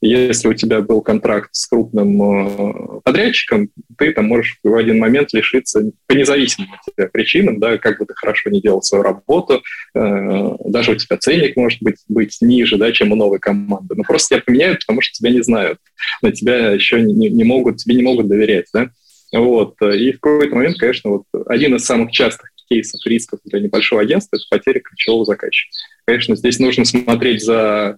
[0.00, 5.32] если у тебя был контракт с крупным э, подрядчиком, ты там можешь в один момент
[5.32, 9.62] лишиться по независимым от тебя причинам, да, как бы ты хорошо не делал свою работу,
[9.94, 13.94] э, даже у тебя ценник может быть, быть ниже, да, чем у новой команды.
[13.94, 15.78] Но просто тебя поменяют, потому что тебя не знают,
[16.22, 18.90] на тебя еще не, не могут, тебе не могут доверять, да.
[19.32, 19.76] Вот.
[19.82, 24.36] И в какой-то момент, конечно, вот один из самых частых кейсов рисков для небольшого агентства–
[24.36, 25.70] это потеря ключевого заказчика.
[26.06, 27.96] Конечно, здесь нужно смотреть за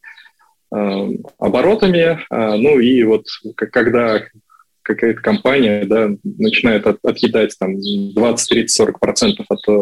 [1.39, 2.19] оборотами.
[2.31, 4.23] Э, ну и вот когда
[4.83, 7.77] какая-то компания да, начинает от, отъедать там
[8.15, 9.73] 20, 30, 40 процентов от э,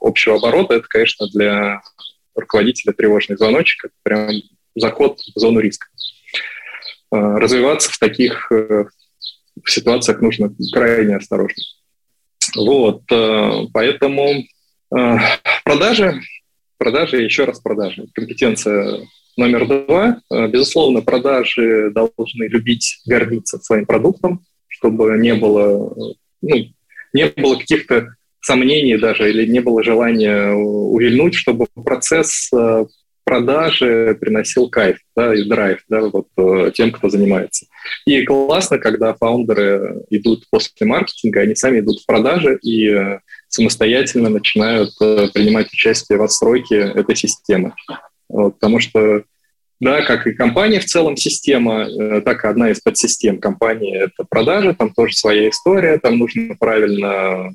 [0.00, 1.80] общего оборота, это, конечно, для
[2.34, 4.30] руководителя тревожный звоночек, это прям
[4.76, 5.88] заход в зону риска.
[7.10, 8.52] Развиваться в таких
[9.66, 11.60] ситуациях нужно крайне осторожно.
[12.56, 13.02] Вот,
[13.72, 14.44] поэтому
[15.64, 16.20] продажи,
[16.78, 18.06] продажи, еще раз продажи.
[18.14, 19.00] Компетенция
[19.36, 25.94] Номер два, э, безусловно, продажи должны любить, гордиться своим продуктом, чтобы не было,
[26.42, 26.56] ну,
[27.12, 32.86] не было каких-то сомнений даже или не было желания увильнуть, чтобы процесс э,
[33.24, 37.66] продажи приносил кайф да, и драйв да, вот, э, тем, кто занимается.
[38.06, 43.18] И классно, когда фаундеры идут после маркетинга, они сами идут в продажи и
[43.48, 47.74] самостоятельно начинают принимать участие в отстройке этой системы.
[48.30, 49.24] Вот, потому что,
[49.80, 54.24] да, как и компания в целом система, э, так и одна из подсистем компании– это
[54.28, 57.52] продажи, там тоже своя история, там нужно правильно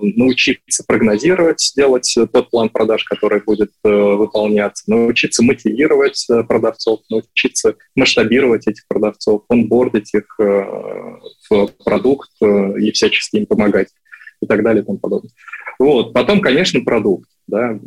[0.00, 7.74] научиться прогнозировать, делать тот план продаж, который будет э, выполняться, научиться мотивировать э, продавцов, научиться
[7.94, 10.64] масштабировать этих продавцов, онбордить их э,
[11.50, 13.88] в продукт э, и всячески им помогать
[14.40, 15.32] и так далее и тому подобное.
[15.78, 16.12] Вот.
[16.12, 17.28] Потом, конечно, продукт.
[17.46, 17.78] Да?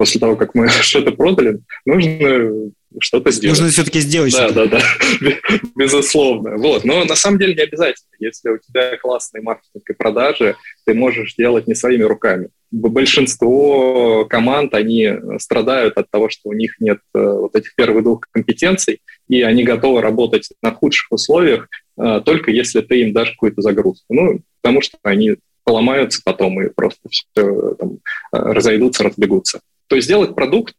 [0.00, 3.58] Э, после того, как мы что-то продали, нужно что-то сделать.
[3.58, 4.66] Нужно все-таки сделать да, что-то.
[4.66, 4.80] Да,
[5.20, 5.30] да,
[5.76, 6.56] безусловно.
[6.56, 6.84] Вот.
[6.84, 8.08] Но на самом деле не обязательно.
[8.18, 12.48] Если у тебя классный маркетинг и продажи, ты можешь делать не своими руками.
[12.72, 18.20] Большинство команд, они страдают от того, что у них нет э, вот этих первых двух
[18.30, 23.60] компетенций, и они готовы работать на худших условиях, э, только если ты им дашь какую-то
[23.62, 24.06] загрузку.
[24.08, 27.98] Ну, потому что они поломаются потом и просто все там,
[28.32, 29.60] разойдутся, разбегутся.
[29.90, 30.74] То есть сделать продукт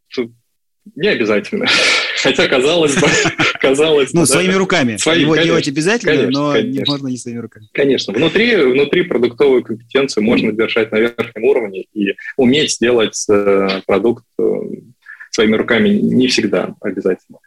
[0.96, 1.66] не обязательно.
[2.22, 3.06] Хотя казалось бы,
[3.60, 4.96] казалось Ну, своими руками.
[4.96, 6.54] Свои, Его делать обязательно, но
[6.86, 7.68] можно не своими руками.
[7.72, 8.14] Конечно.
[8.14, 14.44] Внутри, внутри продуктовую компетенцию можно держать на верхнем уровне и уметь сделать э, продукт э,
[15.30, 17.38] своими руками не всегда обязательно.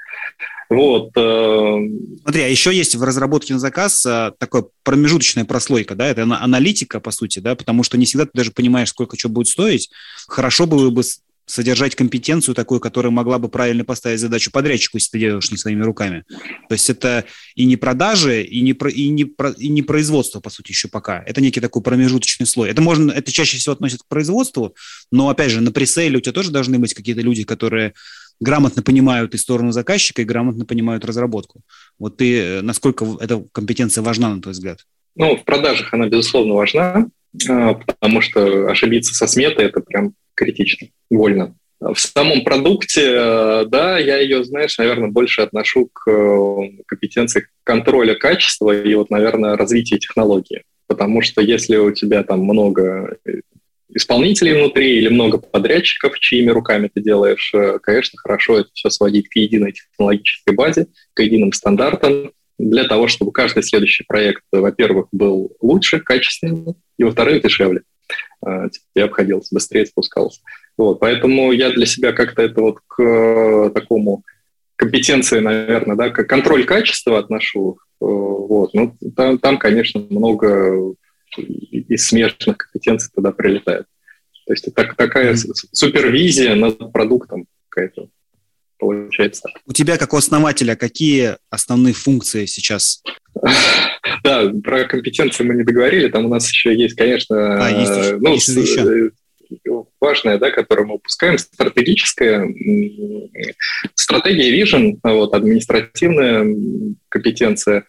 [0.69, 1.11] Вот.
[1.15, 1.77] Э,
[2.23, 7.11] Смотри, а еще есть в разработке на заказ такая промежуточная прослойка, да, это аналитика, по
[7.11, 9.89] сути, да, потому что не всегда ты даже понимаешь, сколько что будет стоить.
[10.27, 11.03] Хорошо было бы
[11.45, 15.83] содержать компетенцию такую, которая могла бы правильно поставить задачу подрядчику, если ты делаешь не своими
[15.83, 16.23] руками.
[16.69, 17.25] То есть это
[17.55, 20.87] и не продажи, и не, про, и не, про, и не производство, по сути, еще
[20.87, 21.23] пока.
[21.25, 22.69] Это некий такой промежуточный слой.
[22.69, 24.75] Это можно, это чаще всего относится к производству,
[25.11, 27.93] но, опять же, на пресейле у тебя тоже должны быть какие-то люди, которые
[28.39, 31.61] грамотно понимают и сторону заказчика, и грамотно понимают разработку.
[31.99, 34.85] Вот ты, э, насколько эта компетенция важна, на твой взгляд?
[35.15, 37.07] Ну, в продажах она, безусловно, важна,
[37.49, 41.55] а, потому что ошибиться со сметой– это прям критично, больно.
[41.79, 48.15] В самом продукте, э, да, я ее, знаешь, наверное, больше отношу к э, компетенции контроля
[48.15, 50.63] качества и вот, наверное, развития технологии.
[50.87, 53.17] Потому что если у тебя там много
[53.93, 59.29] исполнителей внутри или много подрядчиков, чьими руками ты делаешь, э, конечно, хорошо это все сводить
[59.29, 65.55] к единой технологической базе, к единым стандартам, для того, чтобы каждый следующий проект, во-первых, был
[65.61, 67.81] лучше, качественнее, и, во-вторых, дешевле.
[68.41, 70.41] А, тебе обходился, быстрее спускался.
[70.77, 74.23] Вот, поэтому я для себя как-то это вот к э, такому
[74.75, 77.79] компетенции, наверное, да, как контроль качества отношу.
[78.01, 80.95] Э, вот, ну, там, там, конечно, много
[81.37, 83.85] из смежных компетенций туда прилетает.
[84.45, 85.53] То есть это такая mm-hmm.
[85.71, 88.09] супервизия над продуктом какая-то
[88.77, 89.49] получается.
[89.65, 93.01] У тебя, как у основателя, какие основные функции сейчас?
[94.23, 96.07] Да, про компетенции мы не договорили.
[96.07, 98.81] Там у нас еще есть, конечно, а, есть, ну, есть еще.
[98.81, 102.47] Э, важное, да, которое мы упускаем, стратегическая
[103.93, 106.45] стратегия Vision, вот, административная
[107.09, 107.85] компетенция.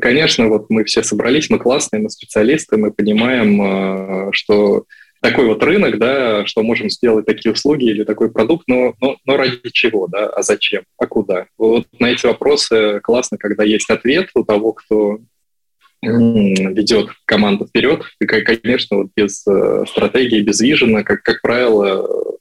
[0.00, 4.84] Конечно, вот мы все собрались, мы классные, мы специалисты, мы понимаем, э, что
[5.20, 9.36] такой вот рынок, да, что можем сделать такие услуги или такой продукт, но, но, но
[9.36, 11.46] ради чего, да, а зачем, а куда?
[11.56, 15.18] Вот на эти вопросы классно, когда есть ответ у того, кто
[16.00, 18.04] ведет команду вперед.
[18.20, 22.38] И, конечно, вот без э, стратегии, без вижена, как, как правило,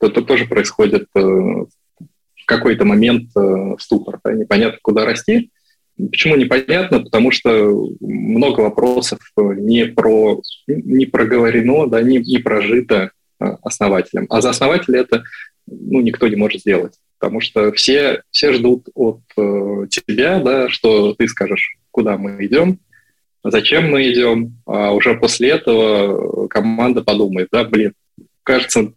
[0.00, 4.20] это тоже происходит э, в какой-то момент э, ступор.
[4.22, 5.50] Да, непонятно, куда расти,
[5.96, 7.00] Почему непонятно?
[7.00, 14.26] Потому что много вопросов не, про, не проговорено, да, не, не прожито а, основателем.
[14.30, 15.24] А за основателя это
[15.66, 16.94] ну, никто не может сделать.
[17.18, 22.80] Потому что все, все ждут от э, тебя, да, что ты скажешь, куда мы идем,
[23.44, 27.92] зачем мы идем, а уже после этого команда подумает, да, блин,
[28.42, 28.92] кажется,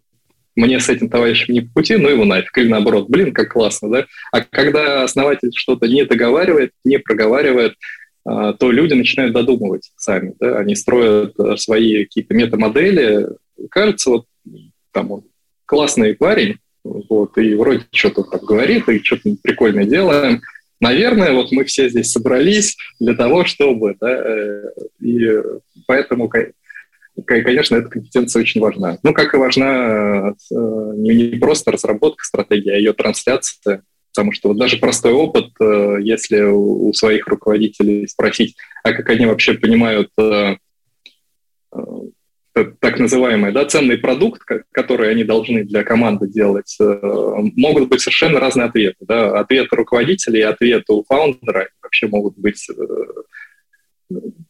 [0.56, 3.90] мне с этим товарищем не по пути, ну его нафиг, или наоборот, блин, как классно,
[3.90, 4.06] да?
[4.32, 7.74] А когда основатель что-то не договаривает, не проговаривает,
[8.24, 10.58] а, то люди начинают додумывать сами, да?
[10.58, 13.28] они строят а, свои какие-то метамодели,
[13.70, 14.26] кажется, вот
[14.92, 15.24] там он
[15.66, 20.40] классный парень, вот, и вроде что-то там говорит, и что-то прикольное делаем,
[20.80, 24.62] Наверное, вот мы все здесь собрались для того, чтобы, да, э,
[25.00, 25.26] и
[25.86, 26.30] поэтому
[27.24, 28.98] конечно, эта компетенция очень важна.
[29.02, 30.54] Ну, как и важна э,
[30.96, 33.82] не просто разработка стратегии, а ее трансляция.
[34.14, 39.26] Потому что вот даже простой опыт, э, если у своих руководителей спросить, а как они
[39.26, 40.56] вообще понимают э,
[42.80, 44.40] так называемый да, ценный продукт,
[44.72, 48.96] который они должны для команды делать, могут быть совершенно разные ответы.
[49.00, 49.38] Да?
[49.38, 52.66] Ответ руководителя и ответ у фаундера вообще могут быть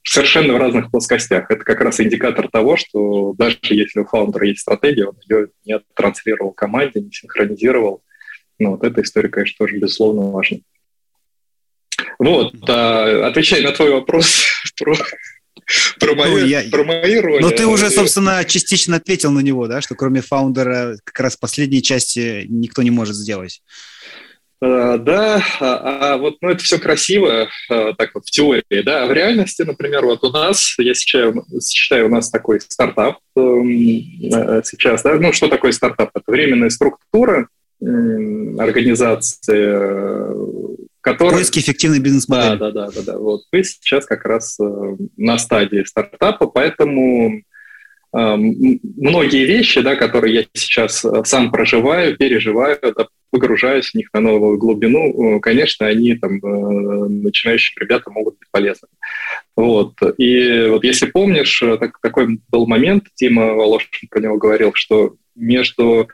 [0.02, 1.50] совершенно в разных плоскостях.
[1.50, 5.78] Это как раз индикатор того, что даже если у фаундера есть стратегия, он ее не
[5.94, 8.02] транслировал команде, не синхронизировал.
[8.58, 10.58] Ну, вот эта история, конечно, тоже безусловно важна.
[12.18, 14.46] Вот, а, отвечая на твой вопрос
[14.78, 14.94] про
[15.98, 16.62] про, мои, ну, я...
[16.70, 17.42] про мои роли.
[17.42, 21.82] Но ты уже, собственно, частично ответил на него, да, что кроме фаундера как раз последней
[21.82, 23.62] части никто не может сделать.
[24.64, 29.02] Uh, да, а, а вот ну, это все красиво, uh, так вот в теории, да,
[29.02, 31.34] а в реальности, например, вот у нас, я сейчас
[31.70, 36.08] считаю, у нас такой стартап uh, сейчас, да, ну что такое стартап?
[36.14, 37.48] Это временная структура
[37.82, 39.76] организации,
[41.02, 41.36] которая...
[41.36, 42.56] Поиски эффективной бизнес-модели.
[42.56, 43.18] Да, да, да, да, да.
[43.18, 44.58] Вот мы сейчас как раз
[45.18, 47.42] на стадии стартапа, поэтому
[48.12, 54.58] многие вещи, да, которые я сейчас сам проживаю, переживаю, да, погружаюсь в них на новую
[54.58, 58.88] глубину, э, конечно, они там э, начинающим ребятам могут быть полезны.
[59.54, 59.94] Вот.
[60.18, 65.16] И вот если помнишь, э, так, такой был момент, Тима Волошин про него говорил, что
[65.34, 66.08] между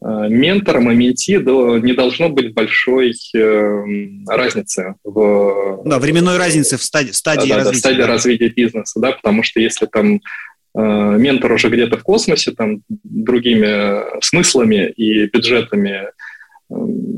[0.00, 3.84] ментором и менти не должно быть большой э,
[4.28, 5.82] разницы в...
[5.84, 7.74] Да, временной разницы в стадии, стадии да, развития.
[7.74, 10.20] Да, стадии развития бизнеса, да, потому что если там
[10.80, 16.08] ментор уже где-то в космосе, там другими смыслами и бюджетами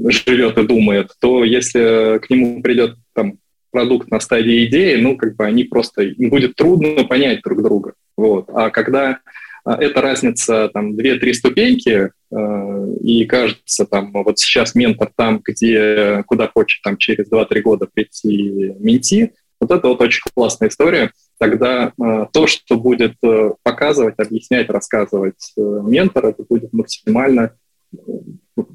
[0.07, 3.39] живет и думает, то если к нему придет там
[3.71, 7.95] продукт на стадии идеи, ну, как бы они просто, им будет трудно понять друг друга.
[8.17, 8.47] Вот.
[8.49, 9.19] А когда
[9.65, 16.23] а, эта разница там 2-3 ступеньки, э, и кажется, там вот сейчас ментор там, где
[16.27, 21.13] куда хочет там через 2-3 года прийти менти, вот это вот очень классная история.
[21.41, 27.55] Тогда э, то, что будет э, показывать, объяснять, рассказывать э, ментор, это будет максимально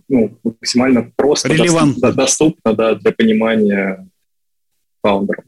[0.10, 4.10] ну, максимально просто, доступно, доступно да, для понимания
[5.04, 5.44] фаундера.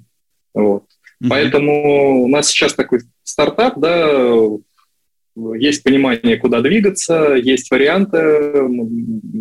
[0.54, 0.84] Вот.
[0.84, 1.28] Mm-hmm.
[1.28, 4.30] Поэтому у нас сейчас такой стартап, да,
[5.56, 8.88] есть понимание, куда двигаться, есть варианты, мы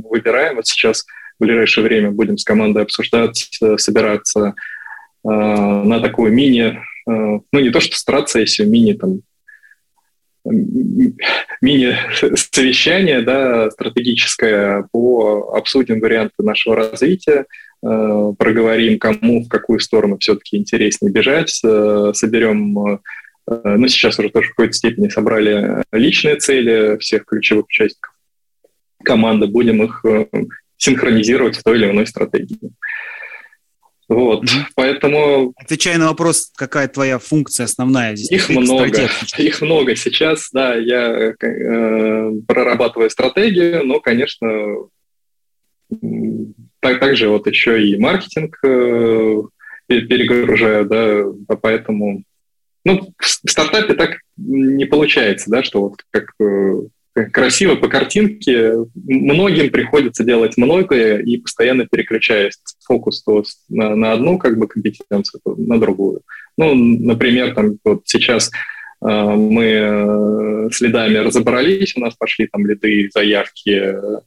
[0.08, 0.56] выбираем.
[0.56, 1.04] Вот сейчас
[1.38, 4.54] в ближайшее время будем с командой обсуждать, собираться
[5.24, 9.20] э, на такую мини, ну не то что страцессию, мини там
[11.61, 17.46] мини-совещание да, стратегическое по обсудим варианты нашего развития,
[17.82, 22.98] э, проговорим, кому в какую сторону все-таки интереснее бежать, э, соберем, э,
[23.48, 28.14] ну, сейчас уже тоже в какой-то степени собрали личные цели всех ключевых участников
[29.04, 30.04] команды, будем их
[30.78, 32.59] синхронизировать в той или иной стратегии.
[34.09, 34.64] Вот, mm-hmm.
[34.76, 35.52] поэтому...
[35.57, 38.30] Отвечая на вопрос, какая твоя функция основная здесь?
[38.30, 44.48] Их много, их много сейчас, да, я э, прорабатываю стратегию, но, конечно,
[46.80, 49.42] так, также вот еще и маркетинг э,
[49.88, 52.22] перегружаю, да, поэтому...
[52.84, 56.82] Ну, в стартапе так не получается, да, что вот как э,
[57.32, 58.74] красиво по картинке.
[58.94, 65.40] Многим приходится делать многое и постоянно переключаясь фокус то на, на одну как бы компетенцию,
[65.44, 66.20] то на другую.
[66.56, 68.50] Ну, например, там вот сейчас
[69.02, 74.20] э, мы э, с лидами разобрались, у нас пошли там лиды, заявки, э,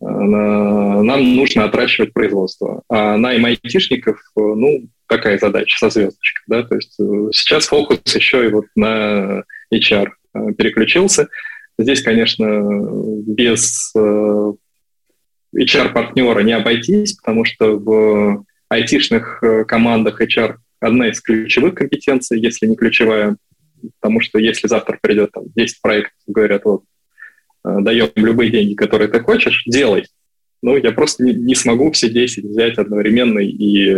[0.00, 2.82] нам нужно отращивать производство.
[2.88, 8.46] А на айтишников, ну, такая задача со звездочкой, да, то есть э, сейчас фокус еще
[8.46, 9.42] и вот на
[9.74, 11.28] HR э, переключился.
[11.80, 12.44] Здесь, конечно,
[13.26, 14.52] без э,
[15.56, 22.66] HR-партнера не обойтись, потому что в айтишных э, командах HR одна из ключевых компетенций, если
[22.66, 23.36] не ключевая,
[23.98, 26.82] потому что если завтра придет там, 10 проектов, говорят, вот,
[27.64, 30.04] э, даем любые деньги, которые ты хочешь, делай.
[30.62, 33.94] Ну, я просто не, не смогу все 10 взять одновременно и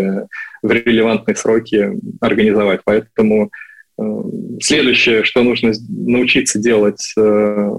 [0.63, 2.83] в релевантные сроки организовать.
[2.85, 3.51] Поэтому
[4.61, 7.71] Следующее, что нужно научиться делать э,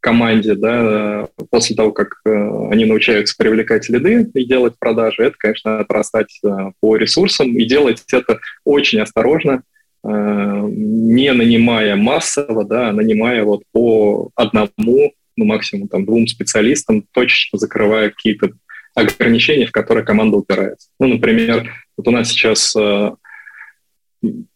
[0.00, 2.30] команде, да, после того, как э,
[2.70, 6.48] они научаются привлекать лиды и делать продажи, это, конечно, отрастать э,
[6.80, 9.62] по ресурсам и делать это очень осторожно,
[10.06, 17.58] не нанимая массово, да, а нанимая вот по одному, ну, максимум там двум специалистам, точечно
[17.58, 18.50] закрывая какие-то
[18.94, 20.90] ограничения, в которые команда упирается.
[21.00, 22.76] Ну, например, вот у нас сейчас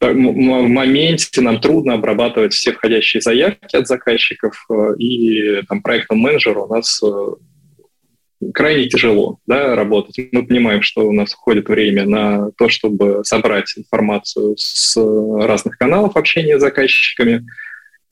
[0.00, 6.74] моменте нам трудно обрабатывать все входящие заявки от заказчиков, э, и там, проектному менеджеру у
[6.74, 10.28] нас э, крайне тяжело да, работать.
[10.32, 16.16] Мы понимаем, что у нас уходит время на то, чтобы собрать информацию с разных каналов
[16.16, 17.44] общения с заказчиками.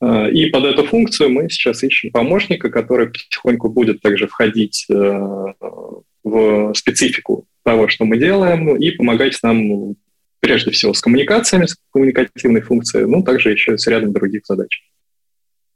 [0.01, 6.73] Э, и под эту функцию мы сейчас ищем помощника, который потихоньку будет также входить в
[6.73, 9.95] специфику того, что мы делаем, и помогать нам
[10.39, 14.83] прежде всего с коммуникациями, с коммуникативной функцией, ну, также еще с рядом других задач.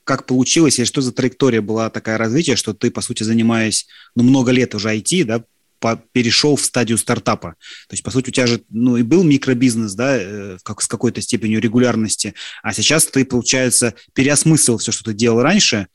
[0.04, 4.24] Как получилось, и что за траектория была такая развития, что ты, по сути, занимаясь, ну,
[4.24, 5.44] много лет уже IT, да,
[5.80, 7.56] по, перешел в стадию стартапа.
[7.88, 10.88] То есть, по сути, у тебя же ну, и был микробизнес, да, э, как, с
[10.88, 15.88] какой-то степенью регулярности, а сейчас ты, получается, переосмыслил все, что ты делал раньше,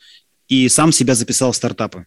[0.49, 2.07] и сам себя записал в стартапы.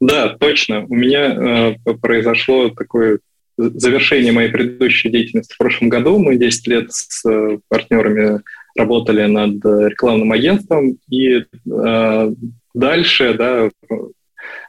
[0.00, 0.84] Да, точно.
[0.84, 3.20] У меня э, произошло такое
[3.56, 6.18] завершение моей предыдущей деятельности в прошлом году.
[6.18, 8.40] Мы 10 лет с э, партнерами
[8.76, 12.34] работали над рекламным агентством, и э,
[12.74, 13.70] дальше да,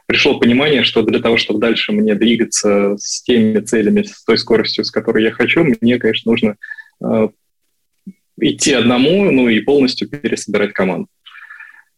[0.06, 4.84] пришло понимание, что для того, чтобы дальше мне двигаться с теми целями, с той скоростью,
[4.84, 6.56] с которой я хочу, мне, конечно, нужно
[7.04, 7.28] э,
[8.40, 11.08] идти одному, ну и полностью пересобирать команду.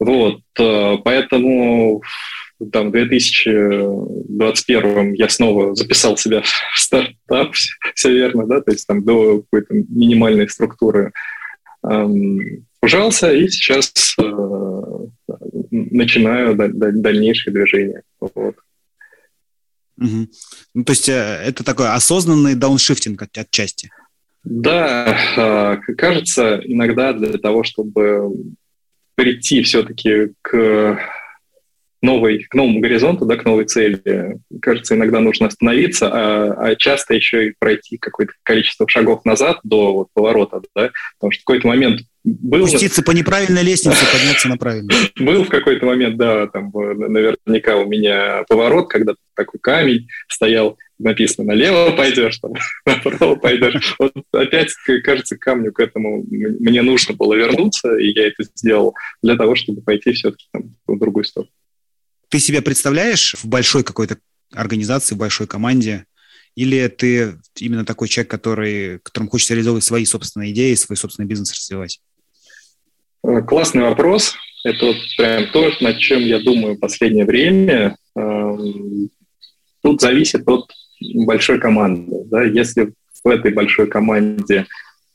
[0.00, 2.02] Вот, э, поэтому
[2.72, 7.52] там, в 2021 я снова записал себя в стартап,
[7.94, 11.12] все верно, да, то есть там до какой-то минимальной структуры
[11.88, 14.22] эм, ужался, и сейчас э,
[15.70, 18.02] начинаю дальнейшее движение.
[18.20, 18.56] Вот.
[19.98, 20.28] Угу.
[20.74, 23.90] Ну, то есть э, это такой осознанный дауншифтинг от, отчасти?
[24.44, 28.32] Да, э, кажется, иногда для того, чтобы
[29.16, 31.00] прийти все-таки к
[32.02, 34.38] новой, к новому горизонту, да, к новой цели.
[34.60, 39.92] Кажется, иногда нужно остановиться, а, а часто еще и пройти какое-то количество шагов назад до
[39.92, 42.66] вот, поворота, да, потому что в какой-то момент был...
[42.66, 44.98] Спуститься по неправильной лестнице, подняться на правильную.
[45.18, 51.48] Был в какой-то момент, да, там наверняка у меня поворот, когда такой камень стоял, написано
[51.48, 52.52] налево пойдешь, там,
[52.86, 53.94] направо пойдешь.
[53.98, 54.72] Вот опять,
[55.04, 59.80] кажется, камню к этому мне нужно было вернуться, и я это сделал для того, чтобы
[59.80, 61.50] пойти все-таки там в другую сторону.
[62.28, 64.18] Ты себя представляешь в большой какой-то
[64.52, 66.04] организации, в большой команде?
[66.54, 71.52] Или ты именно такой человек, который, которым хочется реализовывать свои собственные идеи, свой собственный бизнес
[71.52, 72.00] развивать?
[73.24, 74.34] Э, классный вопрос.
[74.64, 77.96] Это вот прям то, над чем я думаю в последнее время.
[78.16, 79.08] Эм,
[79.82, 80.70] тут зависит от
[81.00, 82.24] большой команды.
[82.26, 82.42] Да?
[82.42, 82.92] Если
[83.24, 84.66] в этой большой команде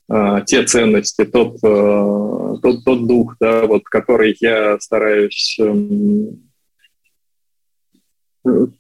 [0.10, 6.53] э, те ценности, тот, э, тот, тот дух, да, вот, который я стараюсь эм,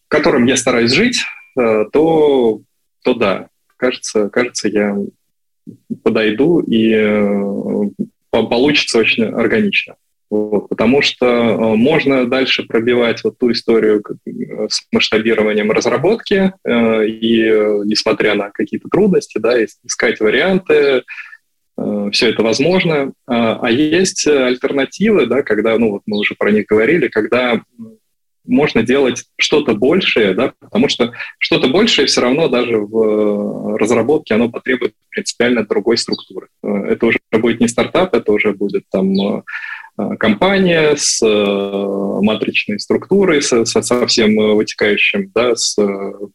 [0.07, 1.23] которым я стараюсь жить,
[1.57, 2.61] э, то,
[3.03, 3.47] то да,
[3.77, 4.97] кажется, кажется, я
[6.03, 7.89] подойду и э,
[8.31, 9.95] получится очень органично.
[10.29, 14.03] Вот, потому что э, можно дальше пробивать вот ту историю
[14.69, 17.43] с масштабированием разработки, и
[17.85, 21.03] несмотря на какие-то трудности, да, искать варианты,
[22.11, 23.13] все это возможно.
[23.25, 27.63] А, а есть альтернативы, да, когда, ну вот мы уже про них говорили, когда
[28.45, 34.33] можно делать что-то большее, да, потому что что-то большее все равно даже в э, разработке
[34.33, 36.47] оно потребует принципиально другой структуры.
[36.63, 39.43] Э, это уже будет не стартап, это уже будет там э,
[40.19, 45.77] компания с матричной структурой, со, со, всем вытекающим, да, с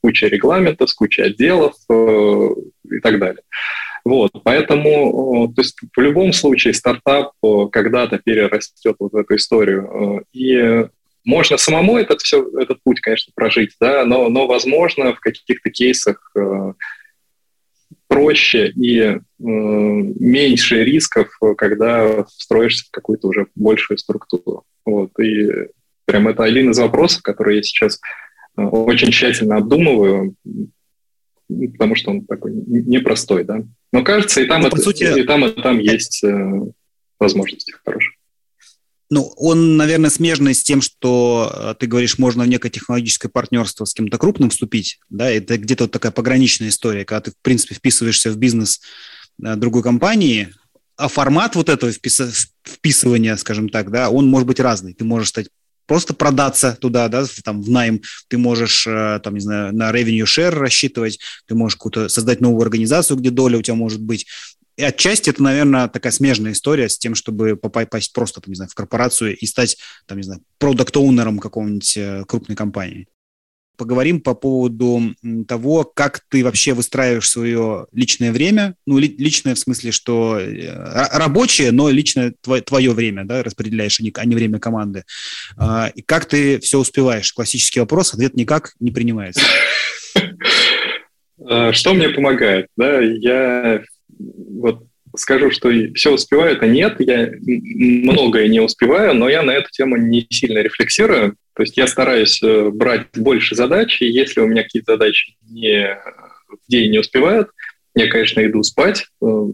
[0.01, 3.43] кучей регламентов, с кучей отделов и так далее.
[4.05, 7.33] Вот, поэтому, то есть в любом случае стартап
[7.73, 10.25] когда-то перерастет вот в эту историю.
[10.33, 10.87] И
[11.25, 16.31] можно самому этот, все, этот путь, конечно, прожить, да, но, но возможно, в каких-то кейсах
[16.37, 16.73] э,
[18.07, 24.65] проще и э, меньше рисков, когда встроишься в какую-то уже большую структуру.
[24.85, 25.69] Вот, и
[26.07, 28.01] прям это один из вопросов, который я сейчас
[28.57, 30.35] э, очень тщательно обдумываю,
[31.49, 33.63] потому что он такой непростой, да.
[33.93, 35.21] Но кажется, и там, ну, это, сути...
[35.21, 36.63] и там, и там есть э,
[37.19, 38.15] возможности хорошие.
[39.11, 43.87] Ну, он, наверное, смежный с тем, что э, ты говоришь, можно в некое технологическое партнерство
[43.87, 47.75] с кем-то крупным вступить, да, это где-то вот такая пограничная история, когда ты, в принципе,
[47.75, 48.81] вписываешься в бизнес
[49.43, 50.53] э, другой компании,
[50.97, 54.95] а формат вот этого вписывания, скажем так, да, он может быть разный.
[54.95, 55.49] Ты можешь стать
[55.87, 60.25] просто продаться туда, да, там, в найм, ты можешь, э, там, не знаю, на revenue
[60.25, 64.27] share рассчитывать, ты можешь какую-то создать новую организацию, где доля у тебя может быть,
[64.79, 68.71] и отчасти это, наверное, такая смежная история с тем, чтобы попасть просто, там, не знаю,
[68.71, 69.77] в корпорацию и стать,
[70.07, 73.09] там, не знаю, продукт-оунером какого-нибудь э, крупной компании.
[73.77, 75.17] Поговорим по поводу
[75.49, 80.73] того, как ты вообще выстраиваешь свое личное время, ну, ли, личное в смысле, что э,
[81.13, 85.03] рабочее, но личное твое, твое время, да, распределяешь, а не, а время команды.
[85.57, 87.33] А, и как ты все успеваешь?
[87.33, 89.43] Классический вопрос, ответ никак не принимается.
[91.73, 92.69] Что мне помогает?
[92.77, 93.83] Да, я
[94.19, 94.85] вот
[95.17, 99.97] скажу, что все успеваю, это нет, я многое не успеваю, но я на эту тему
[99.97, 101.37] не сильно рефлексирую.
[101.55, 105.99] То есть я стараюсь э, брать больше задач, и если у меня какие-то задачи не,
[106.49, 107.49] в день не успевают,
[107.95, 109.47] я, конечно, иду спать, э,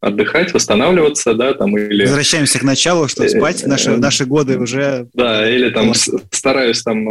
[0.00, 2.04] отдыхать, восстанавливаться, да, там или...
[2.04, 5.08] Возвращаемся к началу, что спать, наши, наши годы уже...
[5.12, 7.04] Да, или там стараюсь там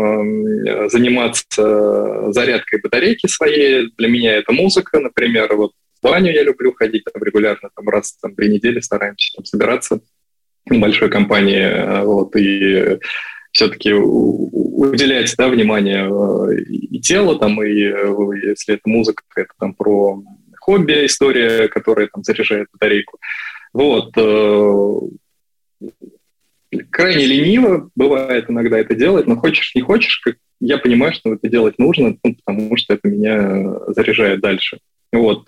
[0.90, 5.74] заниматься зарядкой батарейки своей, для меня это музыка, например, вот
[6.06, 10.00] баню я люблю ходить там регулярно, там раз там три недели стараемся там собираться
[10.70, 13.00] в большой компании, вот, и
[13.52, 19.74] все-таки уделять да, внимание э, и телу, там, и э, если это музыка, это там
[19.74, 20.22] про
[20.60, 23.18] хобби история, которая там заряжает батарейку.
[23.74, 24.12] Вот.
[24.18, 25.00] Э,
[26.92, 30.22] крайне лениво бывает иногда это делать, но хочешь, не хочешь,
[30.60, 34.80] я понимаю, что это делать нужно, ну, потому что это меня заряжает дальше.
[35.16, 35.48] Вот.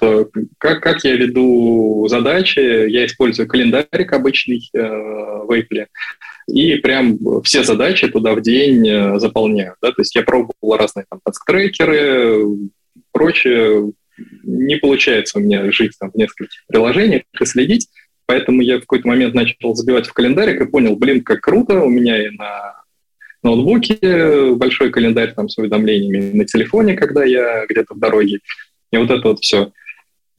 [0.58, 2.60] Как, как я веду задачи?
[2.90, 5.88] Я использую календарик обычный э, в Apple
[6.48, 9.76] и прям все задачи туда в день э, заполняю.
[9.82, 9.90] Да?
[9.92, 12.46] То есть я пробовал разные там трекеры
[13.12, 13.92] прочее.
[14.44, 17.90] Не получается у меня жить там в нескольких приложениях и следить,
[18.26, 21.90] поэтому я в какой-то момент начал забивать в календарик и понял, блин, как круто, у
[21.90, 22.82] меня и на
[23.44, 28.40] ноутбуке большой календарь там с уведомлениями, на телефоне, когда я где-то в дороге,
[28.92, 29.72] и вот это вот все.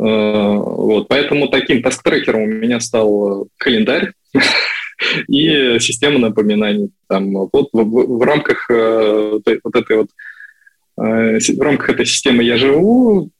[0.00, 4.12] Э, вот, поэтому таким таск-трекером у меня стал календарь,
[5.28, 6.90] и система напоминаний.
[7.08, 10.08] Там, вот в, в, в рамках э, вот этой вот
[11.00, 13.30] э, в рамках этой системы я живу,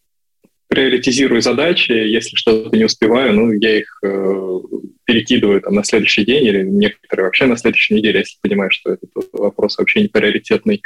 [0.69, 4.59] приоритизирую задачи, если что-то не успеваю, ну, я их э,
[5.05, 9.11] перекидываю там, на следующий день или некоторые вообще на следующей неделе, если понимаю, что этот
[9.33, 10.83] вопрос вообще не приоритетный.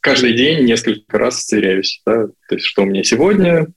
[0.00, 3.68] Каждый день несколько раз сверяюсь, да, то есть что у меня сегодня,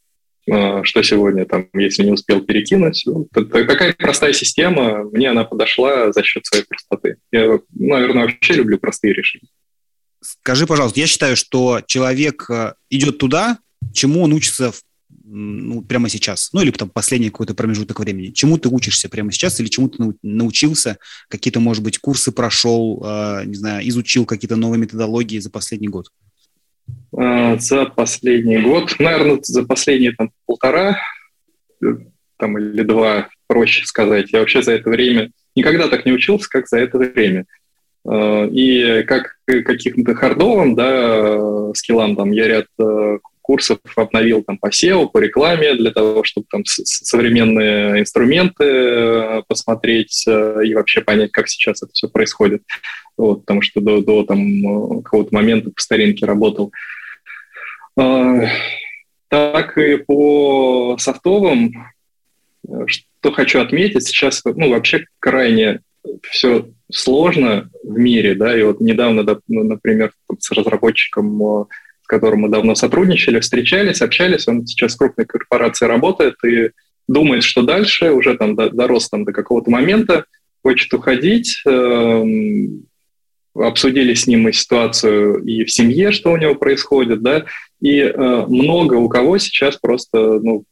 [0.49, 3.03] а, что сегодня, там, если не успел перекинуть.
[3.05, 7.17] Ну, такая простая система, мне она подошла за счет своей простоты.
[7.31, 9.49] Я, наверное, вообще люблю простые решения.
[10.21, 13.59] Скажи, пожалуйста, я считаю, что человек э, идет туда,
[13.93, 14.81] чему он учится в,
[15.23, 18.31] ну, прямо сейчас, ну или там последний какой-то промежуток времени.
[18.31, 20.97] Чему ты учишься прямо сейчас или чему ты научился,
[21.29, 26.09] какие-то, может быть, курсы прошел, э, не знаю, изучил какие-то новые методологии за последний год?
[27.15, 30.99] А, за последний год, наверное, за последние там, полтора
[31.81, 31.85] э,
[32.37, 34.33] там, или два, проще сказать.
[34.33, 37.45] Я вообще за это время никогда так не учился, как за это время.
[38.05, 44.69] А, и как каким-то хардовым да, скиллам, там, я ряд э, курсов обновил там по
[44.69, 51.47] SEO, по рекламе, для того, чтобы там современные инструменты э, посмотреть и вообще понять, как
[51.49, 52.63] сейчас это все происходит.
[53.17, 56.71] Вот, потому что до, до там, какого-то момента по старинке работал.
[57.99, 58.47] А,
[59.27, 61.73] так и по софтовым,
[62.87, 65.81] что хочу отметить, сейчас ну, вообще крайне
[66.21, 71.67] все сложно в мире, да, и вот недавно, ну, например, с разработчиком,
[72.03, 76.71] с которым мы давно сотрудничали, встречались, общались, он сейчас в крупной корпорации работает и
[77.07, 80.25] думает, что дальше, уже там дорос там до какого-то момента,
[80.63, 82.85] хочет уходить, эм,
[83.55, 87.45] обсудили с ним и ситуацию и в семье, что у него происходит, да,
[87.81, 90.65] и э, много у кого сейчас просто ну,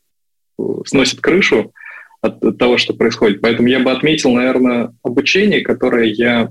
[0.86, 1.74] сносит крышу
[2.22, 3.42] от, от того, что происходит.
[3.42, 6.50] Поэтому я бы отметил, наверное, обучение, которое я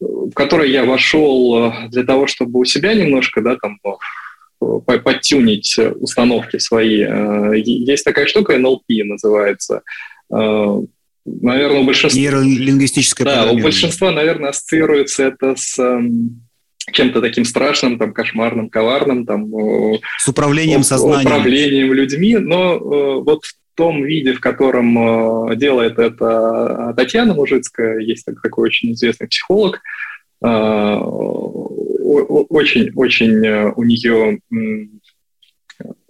[0.00, 3.78] в которое я вошел э, для того, чтобы у себя немножко, да, там,
[4.58, 7.02] подтюнить установки свои.
[7.02, 9.82] Э, есть такая штука, NLP называется
[10.32, 10.80] э,
[11.24, 12.20] наверное, у большинства...
[12.20, 16.42] Нейролингвистическое Да, у большинства, наверное, ассоциируется это с эм,
[16.92, 19.50] чем-то таким страшным, там, кошмарным, коварным, там...
[20.18, 21.26] С управлением сознанием.
[21.26, 23.42] Управлением людьми, но э, вот
[23.78, 24.98] том виде, в котором
[25.50, 29.80] э, делает это Татьяна Мужицкая, есть такой очень известный психолог,
[32.50, 34.40] очень-очень э, у нее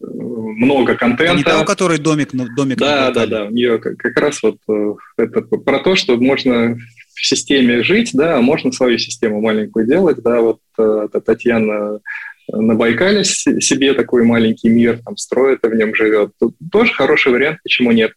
[0.00, 1.36] много контента.
[1.36, 3.44] Не та, у которой домик, домик Да, да, да.
[3.44, 6.76] У нее как, раз вот э, это про то, что можно
[7.14, 12.00] в системе жить, да, а можно свою систему маленькую делать, да, вот э, Татьяна
[12.48, 16.32] на Байкале себе такой маленький мир там строит и в нем живет.
[16.38, 18.12] Тут тоже хороший вариант, почему нет.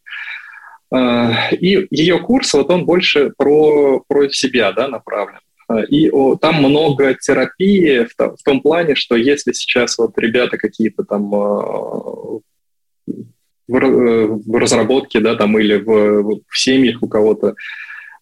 [0.91, 5.39] А, и ее курс, вот он больше про, про себя да, направлен.
[5.89, 11.03] И о, там много терапии в, в том плане, что если сейчас вот ребята какие-то
[11.03, 12.39] там э,
[13.07, 13.21] в,
[13.69, 17.53] в разработке, да, там или в, в семьях у кого-то, э,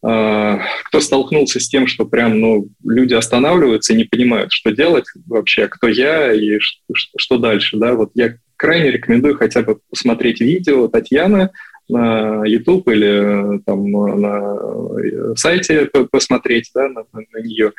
[0.02, 5.68] кто столкнулся с тем, что прям, ну, люди останавливаются и не понимают, что делать вообще,
[5.68, 6.58] кто я и
[6.94, 11.50] что, дальше, да, вот я крайне рекомендую хотя бы посмотреть видео Татьяны,
[11.90, 14.58] на YouTube или э, там на
[15.04, 17.74] э, сайте посмотреть да, на, на нее.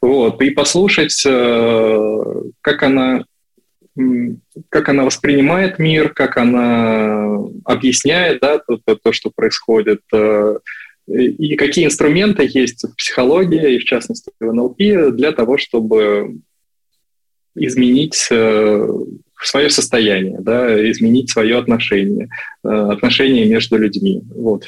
[0.00, 2.22] Вот, и послушать, э,
[2.60, 3.24] как она
[4.70, 10.56] как она воспринимает мир, как она объясняет да, то, то, то, что происходит, э,
[11.06, 14.78] и какие инструменты есть в психологии, и в частности в НЛП,
[15.14, 16.38] для того, чтобы
[17.54, 18.88] изменить э,
[19.42, 22.28] свое состояние, да, изменить свое отношение,
[22.64, 24.22] э, отношения между людьми.
[24.34, 24.66] Вот.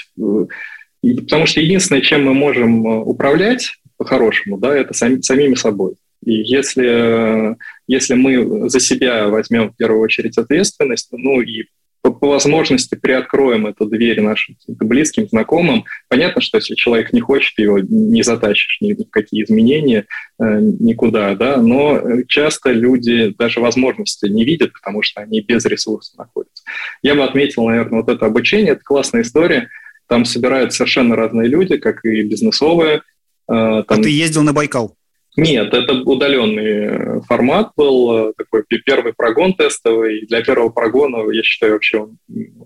[1.00, 5.94] Потому что единственное, чем мы можем управлять по-хорошему, да, это сами, самими собой.
[6.24, 7.56] И если,
[7.86, 11.66] если мы за себя возьмем в первую очередь ответственность, ну и
[12.04, 17.58] по, по возможности приоткроем эту дверь нашим близким, знакомым, понятно, что если человек не хочет,
[17.58, 20.04] его не затащишь ни в какие изменения
[20.38, 26.18] э, никуда, да, но часто люди даже возможности не видят, потому что они без ресурсов
[26.18, 26.62] находятся.
[27.02, 29.70] Я бы отметил, наверное, вот это обучение, это классная история,
[30.06, 33.00] там собирают совершенно разные люди, как и бизнесовые.
[33.48, 34.00] Э, там...
[34.00, 34.94] А ты ездил на Байкал?
[35.36, 40.26] Нет, это удаленный э, формат был, э, такой первый прогон тестовый.
[40.26, 42.18] Для первого прогона, я считаю, вообще он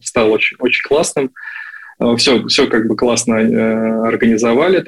[0.02, 1.30] стал очень, очень классным.
[2.18, 4.84] Все, э, все как бы классно организовали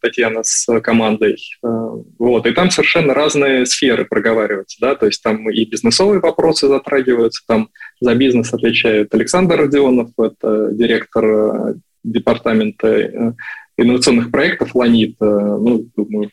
[0.00, 1.36] Татьяна с командой.
[1.62, 2.46] Вот.
[2.46, 4.78] И там совершенно разные сферы проговариваются.
[4.80, 4.94] Да?
[4.94, 7.70] То есть там и бизнесовые вопросы затрагиваются, там
[8.00, 11.74] за бизнес отвечает Александр Родионов, это директор
[12.04, 13.34] департамента
[13.80, 16.30] инновационных проектов «Ланит», э, ну, думаю,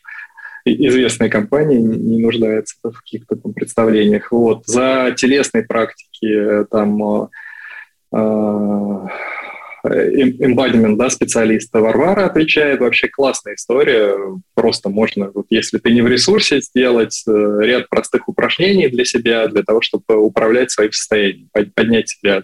[0.64, 4.30] известная компания, не нуждается в каких-то там представлениях.
[4.32, 4.66] Вот.
[4.66, 7.30] За телесной практики э, там
[8.12, 9.08] э,
[9.82, 12.80] да, специалиста Варвара отвечает.
[12.80, 14.14] Вообще классная история.
[14.54, 19.62] Просто можно, вот если ты не в ресурсе, сделать ряд простых упражнений для себя, для
[19.62, 22.42] того, чтобы управлять своим состоянием, поднять себя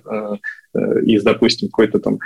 [1.02, 2.18] из, допустим, какой-то там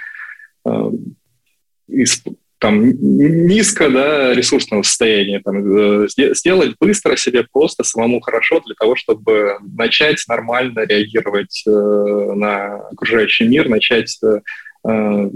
[1.89, 2.23] из
[2.59, 8.97] там низко да, ресурсного состояния, там, э, сделать быстро себе просто самому хорошо для того,
[8.97, 14.41] чтобы начать нормально реагировать э, на окружающий мир, начать э,
[14.89, 15.31] э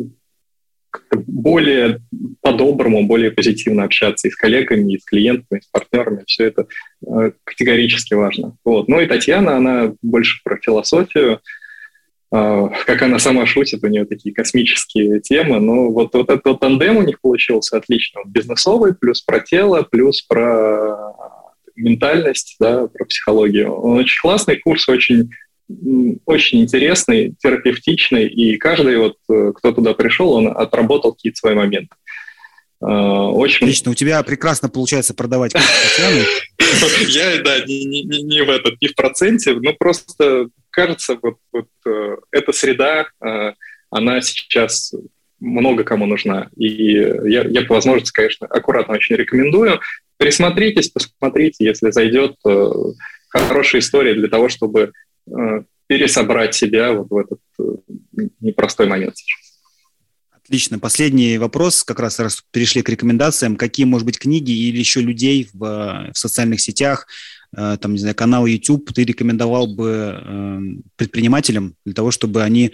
[1.14, 2.00] более
[2.42, 6.24] по-доброму, более позитивно общаться и с коллегами, и с клиентами, и с партнерами.
[6.26, 6.66] Все это
[7.06, 8.56] э, категорически важно.
[8.62, 8.88] Вот.
[8.88, 11.40] Ну и Татьяна, она больше про философию,
[12.32, 15.60] как она сама шутит, у нее такие космические темы.
[15.60, 18.22] Но вот, вот этот тандем у них получился отлично.
[18.24, 21.12] Бизнесовый, плюс про тело, плюс про
[21.76, 23.72] ментальность, да, про психологию.
[23.74, 25.30] Он очень классный, курс очень,
[26.24, 31.94] очень интересный, терапевтичный, и каждый, вот, э, кто туда пришел, он отработал какие-то свои моменты.
[32.82, 33.66] А, очень...
[33.66, 35.54] Отлично, у тебя прекрасно получается продавать
[37.08, 43.06] Я, да, не в этот, не в проценте, но просто кажется, вот, э, эта среда,
[43.24, 43.52] э,
[43.90, 44.92] она сейчас
[45.38, 46.48] много кому нужна.
[46.56, 49.80] И я, я по возможности, конечно, аккуратно очень рекомендую.
[50.16, 52.70] Присмотритесь, посмотрите, если зайдет э,
[53.28, 54.92] хорошая история для того, чтобы
[55.86, 57.40] пересобрать себя вот в этот
[58.40, 59.41] непростой момент сейчас.
[60.52, 60.78] Отлично.
[60.78, 63.56] Последний вопрос, как раз раз перешли к рекомендациям.
[63.56, 65.58] Какие, может быть, книги или еще людей в,
[66.12, 67.06] в социальных сетях,
[67.56, 70.58] Э, там, не знаю, канал YouTube ты рекомендовал бы э,
[70.96, 72.72] предпринимателям для того, чтобы они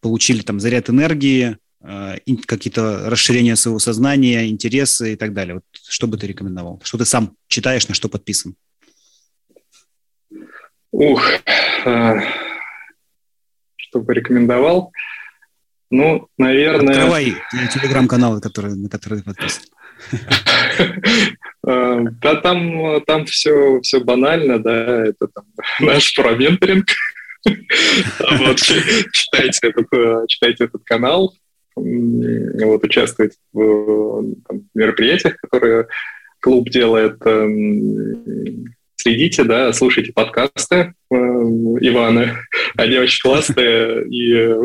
[0.00, 2.16] получили там заряд энергии, э,
[2.46, 5.54] какие-то расширения своего сознания, интересы и так далее.
[5.54, 6.80] Вот что бы ты рекомендовал?
[6.84, 8.54] Что ты сам читаешь, на что подписан?
[10.90, 11.22] Ух,
[13.76, 14.92] что бы рекомендовал?
[15.90, 16.94] Ну, наверное...
[16.94, 17.36] Открывай
[17.72, 19.62] телеграм-каналы, которые, на которые ты подписан.
[21.66, 25.44] Э, да, там, там все, все банально, да, это там
[25.80, 26.86] наш променторинг.
[27.44, 31.34] Вот, читайте, этот, э, читайте этот канал,
[31.76, 35.88] вот, участвуйте в там, мероприятиях, которые
[36.40, 42.38] клуб делает, эм, следите, да, слушайте подкасты э, Ивана,
[42.76, 44.56] они очень классные, и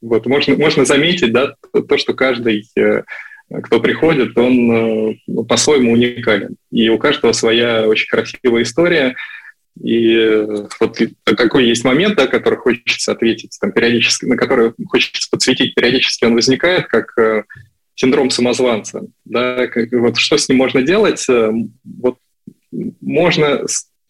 [0.00, 2.64] вот можно, можно заметить, да, то, что каждый
[3.50, 6.56] кто приходит, он э, ну, по-своему уникален.
[6.70, 9.16] И у каждого своя очень красивая история.
[9.82, 15.28] И э, вот какой есть момент, да, который хочется ответить там, периодически, на который хочется
[15.30, 17.44] подсветить периодически, он возникает как э,
[17.94, 19.06] синдром самозванца.
[19.24, 21.26] Да, как, вот что с ним можно делать?
[21.84, 22.18] Вот
[23.00, 23.66] можно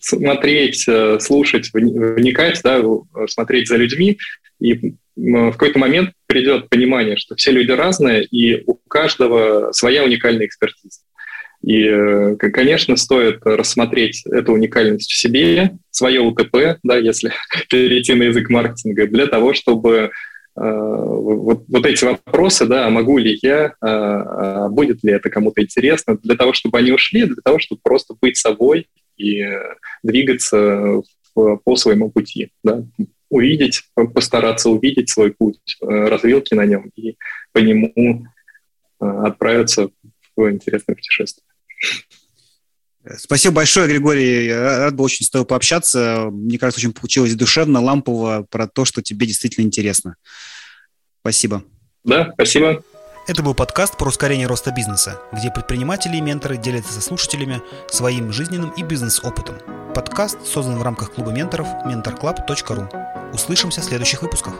[0.08, 0.86] смотреть,
[1.20, 2.82] слушать, вникать, да,
[3.28, 4.18] смотреть за людьми.
[4.60, 10.46] И в какой-то момент придет понимание, что все люди разные, и у каждого своя уникальная
[10.46, 11.00] экспертиза.
[11.62, 17.32] И, э, конечно, стоит рассмотреть эту уникальность в себе, свое УТП, да, если
[17.68, 20.10] перейти на язык маркетинга, для того, чтобы э,
[20.54, 25.60] вот, вот эти вопросы, да, а могу ли я, а, а будет ли это кому-то
[25.60, 28.86] интересно, для того, чтобы они ушли, для того, чтобы просто быть собой
[29.18, 29.44] и
[30.02, 31.02] двигаться
[31.34, 32.84] по своему пути, да,
[33.28, 33.82] увидеть,
[34.14, 37.16] постараться увидеть свой путь, развилки на нем и
[37.52, 38.26] по нему
[38.98, 39.90] отправиться
[40.34, 41.44] в интересное путешествие.
[43.16, 44.52] Спасибо большое, Григорий.
[44.52, 46.28] Рад был очень с тобой пообщаться.
[46.30, 50.16] Мне кажется, очень получилось душевно, лампово, про то, что тебе действительно интересно.
[51.20, 51.64] Спасибо.
[52.04, 52.82] Да, спасибо.
[53.28, 57.60] Это был подкаст про ускорение роста бизнеса, где предприниматели и менторы делятся со слушателями
[57.90, 59.58] своим жизненным и бизнес-опытом.
[59.94, 63.34] Подкаст создан в рамках клуба менторов mentorclub.ru.
[63.34, 64.54] Услышимся в следующих выпусках.